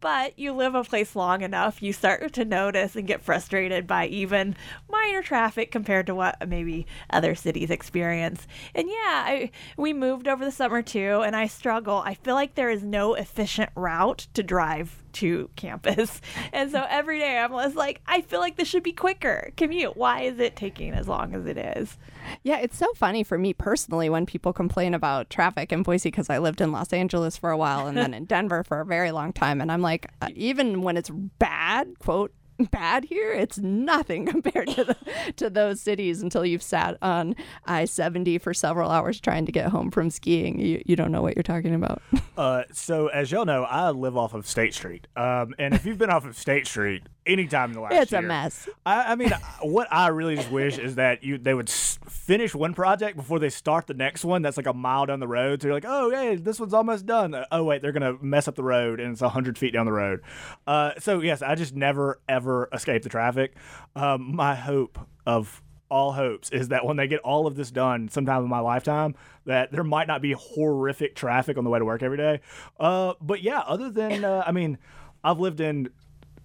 But 0.00 0.36
you 0.36 0.52
live 0.52 0.74
a 0.74 0.82
place 0.82 1.14
long 1.14 1.42
enough, 1.42 1.80
you 1.80 1.92
start 1.92 2.32
to 2.32 2.44
notice 2.44 2.96
and 2.96 3.06
get 3.06 3.22
frustrated 3.22 3.86
by 3.86 4.06
even 4.08 4.56
minor 4.90 5.22
traffic 5.22 5.70
compared 5.70 6.06
to 6.06 6.14
what 6.14 6.48
maybe 6.48 6.88
other 7.10 7.36
cities 7.36 7.70
experience. 7.70 8.48
And 8.74 8.88
yeah, 8.88 8.94
I, 9.24 9.50
we 9.76 9.92
moved 9.92 10.26
over 10.26 10.44
the 10.44 10.50
summer 10.50 10.82
too, 10.82 11.22
and 11.24 11.36
I 11.36 11.46
struggle. 11.46 12.02
I 12.04 12.14
feel 12.14 12.34
like 12.34 12.56
there 12.56 12.70
is 12.70 12.82
no 12.82 13.14
efficient 13.14 13.70
route 13.76 14.26
to 14.34 14.42
drive 14.42 15.04
to 15.14 15.50
campus. 15.56 16.20
And 16.52 16.70
so 16.70 16.84
every 16.88 17.18
day 17.18 17.38
I'm 17.38 17.50
just 17.52 17.76
like, 17.76 18.00
I 18.06 18.20
feel 18.20 18.40
like 18.40 18.56
this 18.56 18.68
should 18.68 18.82
be 18.82 18.92
quicker. 18.92 19.52
Commute. 19.56 19.96
Why 19.96 20.22
is 20.22 20.38
it 20.38 20.54
taking 20.54 20.92
as 20.92 21.08
long 21.08 21.34
as 21.34 21.46
it 21.46 21.56
is? 21.56 21.96
Yeah, 22.42 22.58
it's 22.58 22.76
so 22.76 22.86
funny 22.94 23.22
for 23.22 23.38
me 23.38 23.52
personally 23.54 24.10
when 24.10 24.26
people 24.26 24.52
complain 24.52 24.92
about 24.92 25.30
traffic 25.30 25.72
in 25.72 25.82
Boise 25.82 26.10
because 26.10 26.28
I 26.28 26.38
lived 26.38 26.60
in 26.60 26.72
Los 26.72 26.92
Angeles 26.92 27.36
for 27.36 27.50
a 27.50 27.56
while 27.56 27.86
and 27.86 27.96
then 27.96 28.12
in 28.12 28.24
Denver 28.26 28.62
for 28.64 28.80
a 28.80 28.84
very 28.86 29.12
long 29.12 29.32
time. 29.32 29.60
And 29.60 29.72
I'm 29.72 29.82
like, 29.82 30.08
uh, 30.20 30.28
even 30.34 30.82
when 30.82 30.96
it's 30.96 31.10
bad, 31.10 31.98
quote, 31.98 32.32
bad 32.70 33.04
here. 33.04 33.32
It's 33.32 33.58
nothing 33.58 34.26
compared 34.32 34.68
to 34.68 34.84
the, 34.84 34.96
to 35.36 35.50
those 35.50 35.80
cities 35.80 36.22
until 36.22 36.44
you've 36.44 36.62
sat 36.62 36.96
on 37.02 37.34
I 37.66 37.84
seventy 37.84 38.38
for 38.38 38.54
several 38.54 38.90
hours 38.90 39.20
trying 39.20 39.46
to 39.46 39.52
get 39.52 39.68
home 39.68 39.90
from 39.90 40.10
skiing. 40.10 40.58
You 40.58 40.82
you 40.86 40.96
don't 40.96 41.12
know 41.12 41.22
what 41.22 41.36
you're 41.36 41.42
talking 41.42 41.74
about. 41.74 42.02
Uh, 42.34 42.62
so 42.72 43.08
as 43.08 43.30
y'all 43.30 43.44
know, 43.44 43.64
I 43.64 43.90
live 43.90 44.16
off 44.16 44.32
of 44.32 44.46
State 44.46 44.72
Street, 44.72 45.06
um, 45.16 45.54
and 45.58 45.74
if 45.74 45.84
you've 45.84 45.98
been 45.98 46.08
off 46.08 46.24
of 46.24 46.36
State 46.36 46.66
Street 46.66 47.02
anytime 47.26 47.70
in 47.70 47.74
the 47.74 47.80
last 47.80 47.92
year. 47.92 48.02
It's 48.02 48.12
a 48.12 48.16
year, 48.20 48.28
mess. 48.28 48.68
I, 48.86 49.12
I 49.12 49.14
mean, 49.14 49.30
what 49.60 49.88
I 49.90 50.08
really 50.08 50.36
just 50.36 50.50
wish 50.50 50.78
is 50.78 50.96
that 50.96 51.22
you 51.22 51.38
they 51.38 51.54
would 51.54 51.68
s- 51.68 51.98
finish 52.08 52.54
one 52.54 52.74
project 52.74 53.16
before 53.16 53.38
they 53.38 53.50
start 53.50 53.86
the 53.86 53.94
next 53.94 54.24
one. 54.24 54.42
That's 54.42 54.56
like 54.56 54.66
a 54.66 54.72
mile 54.72 55.06
down 55.06 55.20
the 55.20 55.28
road. 55.28 55.62
So 55.62 55.68
you're 55.68 55.74
like, 55.74 55.84
oh, 55.86 56.10
hey, 56.10 56.36
this 56.36 56.58
one's 56.60 56.74
almost 56.74 57.06
done. 57.06 57.34
Uh, 57.34 57.44
Oh 57.50 57.64
wait, 57.64 57.82
they're 57.82 57.92
gonna 57.92 58.16
mess 58.20 58.48
up 58.48 58.54
the 58.54 58.64
road, 58.64 59.00
and 59.00 59.12
it's 59.12 59.20
hundred 59.20 59.58
feet 59.58 59.72
down 59.72 59.86
the 59.86 59.92
road. 59.92 60.20
Uh, 60.66 60.92
so 60.98 61.20
yes, 61.20 61.42
I 61.42 61.54
just 61.54 61.74
never 61.74 62.20
ever 62.28 62.68
escape 62.72 63.02
the 63.02 63.08
traffic. 63.08 63.54
Um, 63.96 64.34
my 64.34 64.54
hope 64.54 64.98
of 65.26 65.62
all 65.88 66.12
hopes 66.12 66.48
is 66.50 66.68
that 66.68 66.86
when 66.86 66.96
they 66.96 67.06
get 67.06 67.20
all 67.20 67.46
of 67.46 67.54
this 67.54 67.70
done 67.70 68.08
sometime 68.08 68.42
in 68.42 68.48
my 68.48 68.60
lifetime 68.60 69.14
that 69.44 69.70
there 69.72 69.84
might 69.84 70.06
not 70.08 70.22
be 70.22 70.32
horrific 70.32 71.14
traffic 71.14 71.58
on 71.58 71.64
the 71.64 71.68
way 71.70 71.78
to 71.78 71.84
work 71.84 72.02
every 72.02 72.16
day 72.16 72.40
uh, 72.80 73.12
but 73.20 73.42
yeah 73.42 73.58
other 73.60 73.90
than 73.90 74.24
uh, 74.24 74.42
i 74.46 74.52
mean 74.52 74.78
i've 75.22 75.38
lived 75.38 75.60
in 75.60 75.90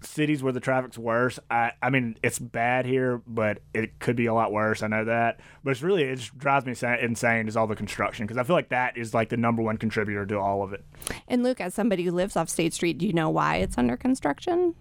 cities 0.00 0.42
where 0.42 0.52
the 0.52 0.60
traffic's 0.60 0.98
worse 0.98 1.38
I, 1.50 1.72
I 1.82 1.90
mean 1.90 2.16
it's 2.22 2.38
bad 2.38 2.86
here 2.86 3.22
but 3.26 3.58
it 3.74 3.98
could 3.98 4.16
be 4.16 4.26
a 4.26 4.34
lot 4.34 4.52
worse 4.52 4.82
i 4.82 4.86
know 4.86 5.04
that 5.04 5.40
but 5.64 5.70
it's 5.70 5.82
really 5.82 6.04
it 6.04 6.16
just 6.16 6.38
drives 6.38 6.64
me 6.66 6.74
insane 7.00 7.48
is 7.48 7.56
all 7.56 7.66
the 7.66 7.76
construction 7.76 8.26
because 8.26 8.38
i 8.38 8.44
feel 8.44 8.54
like 8.56 8.68
that 8.68 8.96
is 8.96 9.12
like 9.12 9.28
the 9.28 9.36
number 9.36 9.62
one 9.62 9.76
contributor 9.76 10.24
to 10.26 10.38
all 10.38 10.62
of 10.62 10.72
it 10.72 10.84
And 11.26 11.42
Luke, 11.42 11.60
as 11.60 11.74
somebody 11.74 12.04
who 12.04 12.12
lives 12.12 12.36
off 12.36 12.48
State 12.48 12.74
Street, 12.74 12.98
do 12.98 13.06
you 13.06 13.12
know 13.12 13.30
why 13.30 13.56
it's 13.56 13.76
under 13.78 13.96
construction? 13.96 14.74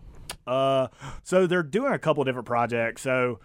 Uh, 0.45 0.87
so 1.23 1.47
they're 1.47 1.63
doing 1.63 1.93
a 1.93 1.99
couple 1.99 2.23
different 2.23 2.45
projects. 2.47 3.01
So 3.01 3.39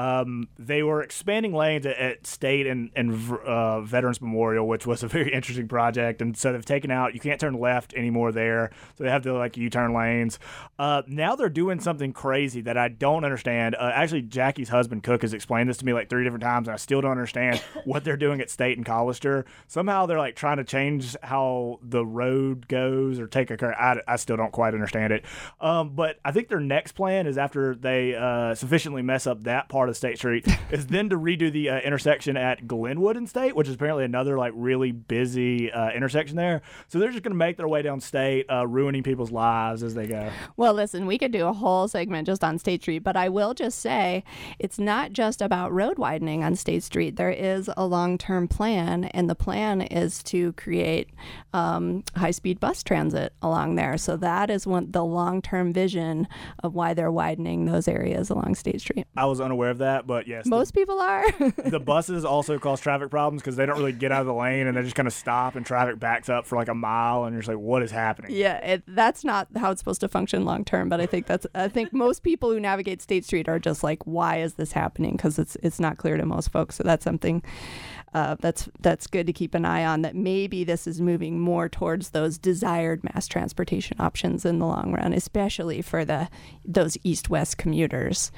um, 0.00 0.48
they 0.58 0.82
were 0.82 1.02
expanding 1.02 1.52
lanes 1.52 1.84
at, 1.84 1.98
at 1.98 2.26
State 2.26 2.66
and, 2.66 2.90
and 2.96 3.12
uh, 3.44 3.82
Veterans 3.82 4.22
Memorial, 4.22 4.66
which 4.66 4.86
was 4.86 5.02
a 5.02 5.08
very 5.08 5.30
interesting 5.34 5.68
project. 5.68 6.22
And 6.22 6.34
so 6.34 6.52
they've 6.52 6.64
taken 6.64 6.90
out, 6.90 7.12
you 7.12 7.20
can't 7.20 7.38
turn 7.38 7.52
left 7.52 7.92
anymore 7.92 8.32
there. 8.32 8.70
So 8.96 9.04
they 9.04 9.10
have 9.10 9.24
the 9.24 9.34
like 9.34 9.58
U 9.58 9.68
turn 9.68 9.92
lanes. 9.92 10.38
Uh, 10.78 11.02
now 11.06 11.36
they're 11.36 11.50
doing 11.50 11.80
something 11.80 12.14
crazy 12.14 12.62
that 12.62 12.78
I 12.78 12.88
don't 12.88 13.24
understand. 13.24 13.74
Uh, 13.74 13.90
actually, 13.92 14.22
Jackie's 14.22 14.70
husband, 14.70 15.02
Cook, 15.02 15.20
has 15.20 15.34
explained 15.34 15.68
this 15.68 15.76
to 15.78 15.84
me 15.84 15.92
like 15.92 16.08
three 16.08 16.24
different 16.24 16.44
times, 16.44 16.66
and 16.66 16.72
I 16.72 16.78
still 16.78 17.02
don't 17.02 17.10
understand 17.10 17.58
what 17.84 18.02
they're 18.02 18.16
doing 18.16 18.40
at 18.40 18.48
State 18.48 18.78
and 18.78 18.86
Collister. 18.86 19.44
Somehow 19.66 20.06
they're 20.06 20.18
like 20.18 20.34
trying 20.34 20.56
to 20.56 20.64
change 20.64 21.14
how 21.22 21.78
the 21.82 22.06
road 22.06 22.68
goes 22.68 23.20
or 23.20 23.26
take 23.26 23.50
a 23.50 23.58
curve. 23.58 23.74
I, 23.78 23.96
I 24.08 24.16
still 24.16 24.38
don't 24.38 24.52
quite 24.52 24.72
understand 24.72 25.12
it. 25.12 25.26
Um, 25.60 25.90
but 25.90 26.18
I 26.24 26.32
think 26.32 26.48
their 26.48 26.58
next 26.58 26.92
plan 26.92 27.26
is 27.26 27.36
after 27.36 27.74
they 27.74 28.14
uh, 28.14 28.54
sufficiently 28.54 29.02
mess 29.02 29.26
up 29.26 29.42
that 29.42 29.68
part 29.68 29.89
of 29.90 29.96
State 29.96 30.18
Street, 30.18 30.46
is 30.70 30.86
then 30.86 31.10
to 31.10 31.16
redo 31.16 31.52
the 31.52 31.70
uh, 31.70 31.80
intersection 31.80 32.36
at 32.36 32.66
Glenwood 32.66 33.16
and 33.16 33.28
State, 33.28 33.54
which 33.54 33.68
is 33.68 33.74
apparently 33.74 34.04
another 34.04 34.38
like 34.38 34.52
really 34.56 34.92
busy 34.92 35.70
uh, 35.70 35.90
intersection 35.90 36.36
there. 36.36 36.62
So 36.88 36.98
they're 36.98 37.10
just 37.10 37.22
going 37.22 37.32
to 37.32 37.38
make 37.38 37.56
their 37.56 37.68
way 37.68 37.82
down 37.82 38.00
State, 38.00 38.46
uh, 38.50 38.66
ruining 38.66 39.02
people's 39.02 39.30
lives 39.30 39.82
as 39.82 39.94
they 39.94 40.06
go. 40.06 40.30
Well, 40.56 40.74
listen, 40.74 41.06
we 41.06 41.18
could 41.18 41.32
do 41.32 41.46
a 41.46 41.52
whole 41.52 41.88
segment 41.88 42.26
just 42.26 42.42
on 42.42 42.58
State 42.58 42.82
Street, 42.82 43.00
but 43.00 43.16
I 43.16 43.28
will 43.28 43.54
just 43.54 43.78
say 43.80 44.24
it's 44.58 44.78
not 44.78 45.12
just 45.12 45.42
about 45.42 45.72
road 45.72 45.98
widening 45.98 46.44
on 46.44 46.54
State 46.56 46.82
Street. 46.82 47.16
There 47.16 47.30
is 47.30 47.68
a 47.76 47.86
long 47.86 48.18
term 48.18 48.48
plan, 48.48 49.04
and 49.04 49.28
the 49.28 49.34
plan 49.34 49.82
is 49.82 50.22
to 50.24 50.52
create 50.54 51.10
um, 51.52 52.04
high 52.16 52.30
speed 52.30 52.60
bus 52.60 52.82
transit 52.82 53.32
along 53.42 53.74
there. 53.74 53.98
So 53.98 54.16
that 54.18 54.50
is 54.50 54.66
one 54.66 54.90
the 54.90 55.04
long 55.04 55.42
term 55.42 55.72
vision 55.72 56.28
of 56.62 56.74
why 56.74 56.94
they're 56.94 57.10
widening 57.10 57.64
those 57.64 57.88
areas 57.88 58.30
along 58.30 58.54
State 58.54 58.80
Street. 58.80 59.06
I 59.16 59.26
was 59.26 59.40
unaware 59.40 59.69
of 59.70 59.78
that, 59.78 60.06
but 60.06 60.26
yes, 60.26 60.44
the- 60.44 60.50
Most 60.50 60.74
people 60.74 61.00
are. 61.00 61.24
the 61.64 61.80
buses 61.80 62.24
also 62.24 62.58
cause 62.58 62.80
traffic 62.80 63.10
problems 63.10 63.42
because 63.42 63.56
they 63.56 63.66
don't 63.66 63.78
really 63.78 63.92
get 63.92 64.12
out 64.12 64.20
of 64.20 64.26
the 64.26 64.34
lane 64.34 64.66
and 64.66 64.76
they 64.76 64.82
just 64.82 64.94
kind 64.96 65.08
of 65.08 65.14
stop 65.14 65.56
and 65.56 65.64
traffic 65.64 65.98
backs 65.98 66.28
up 66.28 66.46
for 66.46 66.56
like 66.56 66.68
a 66.68 66.74
mile 66.74 67.24
and 67.24 67.32
you're 67.34 67.40
just 67.40 67.48
like, 67.48 67.58
what 67.58 67.82
is 67.82 67.90
happening? 67.90 68.32
Yeah, 68.32 68.56
it, 68.58 68.82
that's 68.86 69.24
not 69.24 69.48
how 69.56 69.70
it's 69.70 69.80
supposed 69.80 70.00
to 70.02 70.08
function 70.08 70.44
long 70.44 70.64
term. 70.64 70.88
But 70.88 71.00
I 71.00 71.06
think 71.06 71.26
that's 71.26 71.46
I 71.54 71.68
think 71.68 71.92
most 71.92 72.22
people 72.22 72.50
who 72.50 72.60
navigate 72.60 73.00
State 73.02 73.24
Street 73.24 73.48
are 73.48 73.58
just 73.58 73.82
like, 73.82 74.02
why 74.06 74.40
is 74.40 74.54
this 74.54 74.72
happening? 74.72 75.12
Because 75.12 75.38
it's 75.38 75.56
it's 75.62 75.80
not 75.80 75.96
clear 75.96 76.16
to 76.16 76.26
most 76.26 76.50
folks. 76.50 76.76
So 76.76 76.84
that's 76.84 77.04
something 77.04 77.42
uh, 78.12 78.36
that's 78.40 78.68
that's 78.80 79.06
good 79.06 79.26
to 79.26 79.32
keep 79.32 79.54
an 79.54 79.64
eye 79.64 79.84
on. 79.84 80.02
That 80.02 80.16
maybe 80.16 80.64
this 80.64 80.86
is 80.86 81.00
moving 81.00 81.38
more 81.38 81.68
towards 81.68 82.10
those 82.10 82.38
desired 82.38 83.04
mass 83.04 83.28
transportation 83.28 83.96
options 84.00 84.44
in 84.44 84.58
the 84.58 84.66
long 84.66 84.92
run, 84.92 85.12
especially 85.12 85.80
for 85.82 86.04
the 86.04 86.28
those 86.64 86.96
east 87.04 87.30
west 87.30 87.58
commuters. 87.58 88.32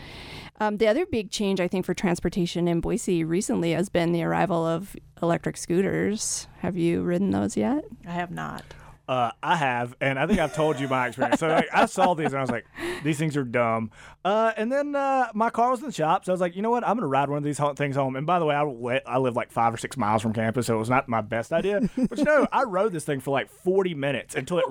Um, 0.60 0.76
the 0.76 0.86
other 0.86 1.06
big 1.06 1.21
change 1.30 1.60
I 1.60 1.68
think 1.68 1.86
for 1.86 1.94
transportation 1.94 2.68
in 2.68 2.80
Boise 2.80 3.24
recently 3.24 3.72
has 3.72 3.88
been 3.88 4.12
the 4.12 4.22
arrival 4.22 4.66
of 4.66 4.96
electric 5.22 5.56
scooters. 5.56 6.48
Have 6.58 6.76
you 6.76 7.02
ridden 7.02 7.30
those 7.30 7.56
yet? 7.56 7.84
I 8.06 8.10
have 8.12 8.30
not. 8.30 8.64
Uh, 9.12 9.30
I 9.42 9.56
have, 9.56 9.94
and 10.00 10.18
I 10.18 10.26
think 10.26 10.38
I've 10.38 10.54
told 10.54 10.80
you 10.80 10.88
my 10.88 11.08
experience. 11.08 11.38
So 11.38 11.48
like, 11.48 11.68
I 11.70 11.84
saw 11.84 12.14
these 12.14 12.28
and 12.28 12.36
I 12.36 12.40
was 12.40 12.50
like, 12.50 12.64
these 13.04 13.18
things 13.18 13.36
are 13.36 13.44
dumb. 13.44 13.90
Uh, 14.24 14.52
and 14.56 14.72
then 14.72 14.96
uh, 14.96 15.28
my 15.34 15.50
car 15.50 15.70
was 15.70 15.80
in 15.80 15.86
the 15.86 15.92
shop, 15.92 16.24
so 16.24 16.32
I 16.32 16.34
was 16.34 16.40
like, 16.40 16.56
you 16.56 16.62
know 16.62 16.70
what? 16.70 16.82
I'm 16.82 16.96
gonna 16.96 17.08
ride 17.08 17.28
one 17.28 17.36
of 17.36 17.44
these 17.44 17.60
things 17.76 17.94
home. 17.94 18.16
And 18.16 18.26
by 18.26 18.38
the 18.38 18.46
way, 18.46 18.54
I, 18.54 19.02
I 19.04 19.18
live 19.18 19.36
like 19.36 19.52
five 19.52 19.74
or 19.74 19.76
six 19.76 19.98
miles 19.98 20.22
from 20.22 20.32
campus, 20.32 20.66
so 20.66 20.76
it 20.76 20.78
was 20.78 20.88
not 20.88 21.10
my 21.10 21.20
best 21.20 21.52
idea. 21.52 21.90
But 21.94 22.16
you 22.16 22.24
know, 22.24 22.46
I 22.52 22.62
rode 22.62 22.92
this 22.92 23.04
thing 23.04 23.20
for 23.20 23.32
like 23.32 23.50
40 23.50 23.92
minutes 23.92 24.34
until 24.34 24.60
it, 24.60 24.64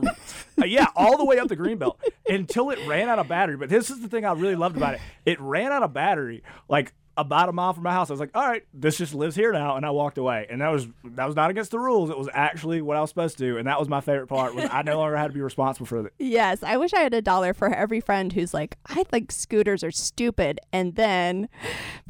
uh, 0.59 0.65
yeah, 0.65 0.87
all 0.95 1.17
the 1.17 1.25
way 1.25 1.37
up 1.37 1.47
the 1.47 1.55
greenbelt 1.55 1.97
until 2.27 2.71
it 2.71 2.79
ran 2.87 3.09
out 3.09 3.19
of 3.19 3.27
battery. 3.27 3.57
But 3.57 3.69
this 3.69 3.91
is 3.91 3.99
the 3.99 4.07
thing 4.07 4.25
I 4.25 4.31
really 4.31 4.55
loved 4.55 4.75
about 4.75 4.95
it. 4.95 5.01
It 5.23 5.39
ran 5.39 5.71
out 5.71 5.83
of 5.83 5.93
battery 5.93 6.41
like 6.67 6.93
about 7.17 7.49
a 7.49 7.51
mile 7.51 7.73
from 7.73 7.83
my 7.83 7.91
house. 7.91 8.09
I 8.09 8.13
was 8.13 8.19
like, 8.19 8.31
all 8.33 8.47
right, 8.47 8.63
this 8.73 8.97
just 8.97 9.13
lives 9.13 9.35
here 9.35 9.51
now, 9.51 9.75
and 9.75 9.85
I 9.85 9.91
walked 9.91 10.17
away. 10.17 10.47
And 10.49 10.61
that 10.61 10.69
was 10.69 10.87
that 11.03 11.25
was 11.25 11.35
not 11.35 11.49
against 11.49 11.71
the 11.71 11.79
rules. 11.79 12.09
It 12.09 12.17
was 12.17 12.29
actually 12.33 12.81
what 12.81 12.97
I 12.97 13.01
was 13.01 13.09
supposed 13.09 13.37
to 13.37 13.43
do, 13.43 13.57
and 13.57 13.67
that 13.67 13.79
was 13.79 13.89
my 13.89 14.01
favorite 14.01 14.27
part. 14.27 14.55
Was 14.55 14.67
I 14.71 14.81
no 14.81 14.97
longer 14.97 15.17
had 15.17 15.27
to 15.27 15.33
be 15.33 15.41
responsible 15.41 15.85
for 15.85 16.05
it. 16.05 16.13
Yes, 16.31 16.63
I 16.63 16.77
wish 16.77 16.93
I 16.93 17.01
had 17.01 17.13
a 17.13 17.21
dollar 17.21 17.53
for 17.53 17.67
every 17.73 17.99
friend 17.99 18.31
who's 18.31 18.53
like, 18.53 18.77
I 18.85 19.03
think 19.03 19.31
scooters 19.31 19.83
are 19.83 19.91
stupid, 19.91 20.59
and 20.71 20.95
then 20.95 21.49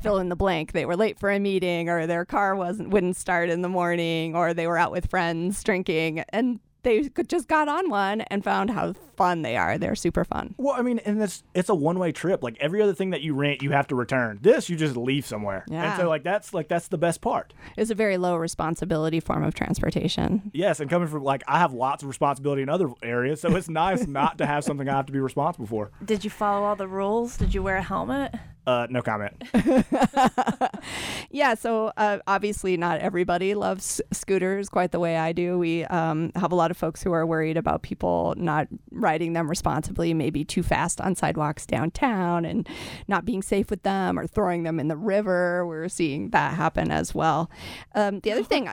fill 0.02 0.20
in 0.20 0.30
the 0.30 0.36
blank. 0.36 0.74
They 0.74 0.86
were 0.86 0.96
late 0.96 1.20
for 1.20 1.32
a 1.32 1.40
meeting, 1.40 1.90
or 1.90 2.06
their 2.06 2.24
car 2.24 2.56
wasn't 2.56 2.90
wouldn't 2.90 3.18
start 3.18 3.50
in 3.50 3.62
the 3.62 3.70
morning, 3.70 4.36
or 4.36 4.54
they 4.54 4.68
were 4.68 4.78
out 4.78 4.92
with 4.92 5.10
friends 5.10 5.64
drinking, 5.64 6.24
and 6.30 6.60
they 6.84 7.10
just 7.28 7.48
got 7.48 7.68
on 7.68 7.90
one 7.90 8.22
and 8.22 8.44
found 8.44 8.72
how 8.72 8.94
fun 9.16 9.42
they 9.44 9.56
are. 9.56 9.78
They're 9.78 9.96
super 9.96 10.24
fun. 10.24 10.56
Well, 10.58 10.74
I 10.76 10.82
mean, 10.82 11.00
and 11.00 11.22
it's 11.22 11.44
it's 11.54 11.70
a 11.70 11.76
one 11.76 12.00
way 12.00 12.12
trip. 12.12 12.44
Like 12.44 12.58
every 12.60 12.82
other 12.82 12.94
thing 12.94 13.12
that 13.12 13.22
you 13.22 13.34
rent, 13.34 13.62
you 13.62 13.72
have 13.72 13.88
to 13.88 13.96
return. 13.96 14.40
This 14.42 14.70
you 14.70 14.76
just 14.76 14.96
leave 14.96 15.26
somewhere. 15.26 15.66
Yeah. 15.68 15.92
And 15.92 16.02
so 16.02 16.10
like 16.10 16.24
that's 16.24 16.54
like 16.54 16.68
that's 16.68 16.88
the 16.88 16.98
best 16.98 17.22
part. 17.22 17.54
It's 17.78 17.92
a 17.92 17.96
very 17.96 18.18
low 18.18 18.36
responsibility 18.36 19.20
form 19.20 19.44
of 19.44 19.54
transportation. 19.54 20.52
Yes, 20.54 20.80
and 20.80 20.90
coming 20.90 21.08
from 21.08 21.24
like 21.24 21.44
I 21.48 21.60
have 21.60 21.74
lots 21.74 22.04
of 22.04 22.10
responsibility 22.10 22.62
in 22.62 22.70
other 22.70 22.90
areas, 23.04 23.42
so 23.42 23.56
it's 23.56 23.70
nice 23.70 24.08
not 24.12 24.38
to 24.40 24.46
have 24.46 24.64
something 24.64 24.90
I 24.90 24.96
have 24.96 25.06
to 25.08 25.14
be 25.14 25.20
responsible 25.20 25.68
for. 25.68 25.92
Did 26.04 26.24
you 26.24 26.30
follow 26.30 26.66
all 26.66 26.76
the 26.76 26.88
rules? 26.88 27.38
Did 27.38 27.54
you 27.54 27.62
wear 27.64 27.78
a 27.78 27.84
helmet? 27.84 28.34
Uh, 28.68 28.86
no 28.92 29.02
comment. 29.02 29.44
yeah, 31.32 31.56
so 31.56 31.92
uh, 31.98 32.20
obviously 32.28 32.78
not 32.78 33.00
everybody 33.00 33.56
loves 33.56 34.00
scooters 34.12 34.70
quite 34.70 34.92
the 34.92 35.00
way 35.00 35.18
I 35.18 35.32
do. 35.32 35.58
We 35.58 35.84
um, 35.86 36.32
have 36.36 36.52
a 36.52 36.56
lot 36.56 36.70
of 36.70 36.78
folks 36.78 37.02
who 37.02 37.12
are 37.12 37.26
worried 37.26 37.58
about 37.58 37.82
people 37.82 38.36
not 38.38 38.68
riding 38.92 39.34
them 39.34 39.50
responsibly, 39.50 40.14
maybe 40.14 40.46
too 40.46 40.62
fast 40.62 41.02
on 41.02 41.16
sidewalks 41.16 41.66
downtown 41.66 42.46
and 42.46 42.68
not 43.08 43.26
being 43.26 43.42
safe 43.42 43.72
with 43.72 43.82
them 43.82 44.20
or 44.20 44.28
throwing 44.28 44.62
them 44.62 44.80
in 44.80 44.90
the 44.90 44.98
river. 44.98 45.66
We're 45.66 45.90
seeing 45.90 46.30
that 46.30 46.54
happen 46.54 46.92
as 46.92 47.16
well. 47.16 47.50
Um, 47.96 48.20
the 48.20 48.32
other 48.32 48.44
thing, 48.52 48.66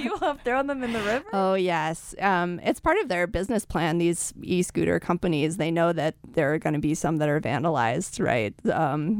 you 0.00 0.16
have 0.22 0.40
thrown 0.42 0.66
them 0.66 0.82
in 0.82 0.94
the 0.94 1.02
river. 1.02 1.26
Oh 1.34 1.54
yes, 1.54 2.14
um, 2.20 2.58
it's 2.62 2.80
part 2.80 2.96
of 2.98 3.08
their 3.08 3.26
business 3.26 3.66
plan. 3.66 3.98
These 3.98 4.32
e-scooter 4.42 4.98
companies, 4.98 5.58
they 5.58 5.70
know 5.70 5.92
that 5.92 6.14
there 6.26 6.54
are 6.54 6.58
going 6.58 6.74
to 6.74 6.80
be 6.80 6.94
some 6.94 7.18
that 7.18 7.28
are 7.28 7.40
vandalized, 7.40 8.24
right? 8.24 8.54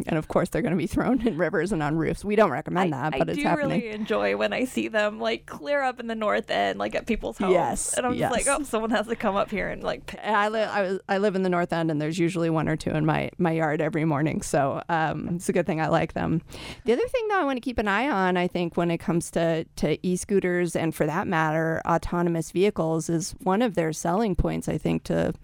And 0.07 0.19
of 0.19 0.29
course, 0.29 0.49
they're 0.49 0.63
going 0.63 0.75
to 0.75 0.79
be 0.79 0.87
thrown 0.97 1.27
in 1.27 1.37
rivers 1.37 1.73
and 1.73 1.83
on 1.83 1.97
roofs. 1.97 2.25
We 2.25 2.37
don't 2.37 2.51
recommend 2.51 2.95
I, 2.95 3.11
that, 3.11 3.19
but 3.19 3.29
I 3.29 3.33
it's 3.33 3.43
happening. 3.43 3.73
I 3.73 3.81
do 3.81 3.87
really 3.87 3.95
enjoy 3.95 4.37
when 4.37 4.53
I 4.53 4.65
see 4.65 4.89
them 4.89 5.19
like 5.19 5.47
clear 5.47 5.83
up 5.83 6.01
in 6.01 6.07
the 6.07 6.15
north 6.15 6.51
end, 6.51 6.79
like 6.79 6.95
at 6.95 7.07
people's 7.07 7.39
homes. 7.39 7.53
Yes, 7.53 7.95
and 7.95 8.07
I'm 8.07 8.17
just 8.17 8.33
like, 8.33 8.47
oh, 8.49 8.63
someone 8.65 8.91
has 8.91 9.07
to 9.07 9.17
come 9.17 9.37
up 9.37 9.51
here 9.51 9.69
and 9.69 9.83
like. 9.83 10.07
Pick 10.07 10.21
I 10.25 10.49
live 10.49 10.69
I, 10.69 10.83
was, 10.83 11.01
I 11.09 11.19
live 11.19 11.35
in 11.35 11.43
the 11.43 11.49
north 11.49 11.73
end 11.73 11.91
and 11.91 12.01
there's 12.01 12.19
usually 12.19 12.51
one 12.51 12.69
or 12.69 12.77
two 12.77 12.91
in 12.91 13.07
my, 13.07 13.31
my 13.39 13.53
yard 13.53 13.81
every 13.81 14.05
morning 14.05 14.43
so 14.43 14.83
um, 14.89 15.29
it's 15.37 15.49
a 15.49 15.53
good 15.53 15.67
thing 15.67 15.81
I 15.81 15.89
like 15.89 16.13
them. 16.13 16.43
The 16.85 16.93
other 16.93 17.07
thing 17.09 17.29
though 17.29 17.41
I 17.41 17.45
want 17.45 17.57
to 17.57 17.61
keep 17.61 17.79
an 17.79 17.89
eye 17.89 18.09
on 18.09 18.37
I 18.37 18.49
think 18.49 18.77
when 18.77 18.91
it 18.91 18.99
comes 18.99 19.31
to, 19.33 19.65
to 19.77 20.07
e-scooters 20.07 20.77
and 20.77 20.95
for 20.95 21.07
that 21.07 21.27
matter 21.27 21.81
autonomous 21.87 22.51
vehicles 22.51 23.09
is 23.09 23.33
one 23.43 23.63
of 23.63 23.75
their 23.75 23.93
selling 23.93 24.35
points 24.35 24.69
I 24.69 24.79
think 24.79 25.05
to 25.05 25.35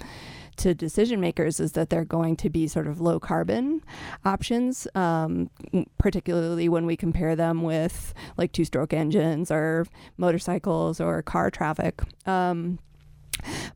to 0.57 0.75
decision 0.75 1.21
makers 1.21 1.61
is 1.61 1.73
that 1.73 1.91
they're 1.91 2.05
going 2.05 2.37
to 2.37 2.51
be 2.51 2.67
sort 2.67 2.87
of 2.87 3.01
low 3.01 3.19
carbon 3.19 3.83
options, 4.25 4.87
um, 4.95 5.51
particularly 5.99 6.69
when 6.69 6.87
we 6.87 6.97
compare 6.97 7.35
them 7.37 7.63
with 7.63 8.15
like 8.37 8.53
two 8.53 8.65
stroke 8.65 8.93
engines 8.93 9.51
or 9.51 9.87
motorcycles 10.17 11.01
or 11.01 11.23
car 11.23 11.51
traffic. 11.51 12.03
Um, 12.27 12.79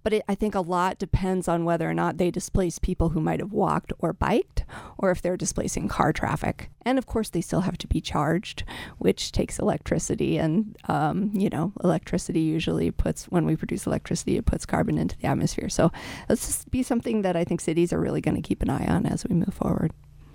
but 0.03 0.13
it, 0.13 0.23
I 0.29 0.35
think 0.35 0.55
a 0.55 0.61
lot 0.61 0.99
depends 0.99 1.49
on 1.49 1.65
whether 1.65 1.89
or 1.89 1.95
not 1.95 2.19
they 2.19 2.31
displace 2.31 2.79
people 2.79 3.11
who 3.11 3.21
might 3.21 3.41
have 3.41 3.53
walked 3.53 3.93
or 3.99 4.13
biked, 4.13 4.65
or 4.99 5.11
if 5.11 5.21
they're 5.23 5.37
displacing 5.37 5.89
car 5.89 6.13
traffic. 6.13 6.71
And 6.83 6.99
of 6.99 7.07
course, 7.07 7.31
they 7.31 7.41
still 7.41 7.63
have 7.63 7.79
to 7.79 7.87
be 7.87 8.01
charged, 8.01 8.65
which 8.99 9.33
takes 9.33 9.59
electricity. 9.59 10.39
And, 10.39 10.77
um, 10.89 11.31
you 11.35 11.49
know, 11.49 11.73
electricity 11.83 12.41
usually 12.41 12.91
puts, 12.91 13.25
when 13.27 13.45
we 13.45 13.57
produce 13.57 13.87
electricity, 13.87 14.37
it 14.37 14.47
puts 14.47 14.67
carbon 14.67 14.99
into 14.99 15.19
the 15.19 15.27
atmosphere. 15.27 15.69
So 15.69 15.91
this 16.29 16.47
just 16.47 16.71
be 16.71 16.83
something 16.83 17.23
that 17.23 17.37
I 17.37 17.45
think 17.45 17.61
cities 17.61 17.93
are 17.93 18.01
really 18.01 18.21
going 18.21 18.37
to 18.37 18.47
keep 18.47 18.63
an 18.63 18.71
eye 18.71 18.87
on 18.87 19.07
as 19.07 19.25
we 19.25 19.35
move 19.35 19.55
forward. 19.55 19.93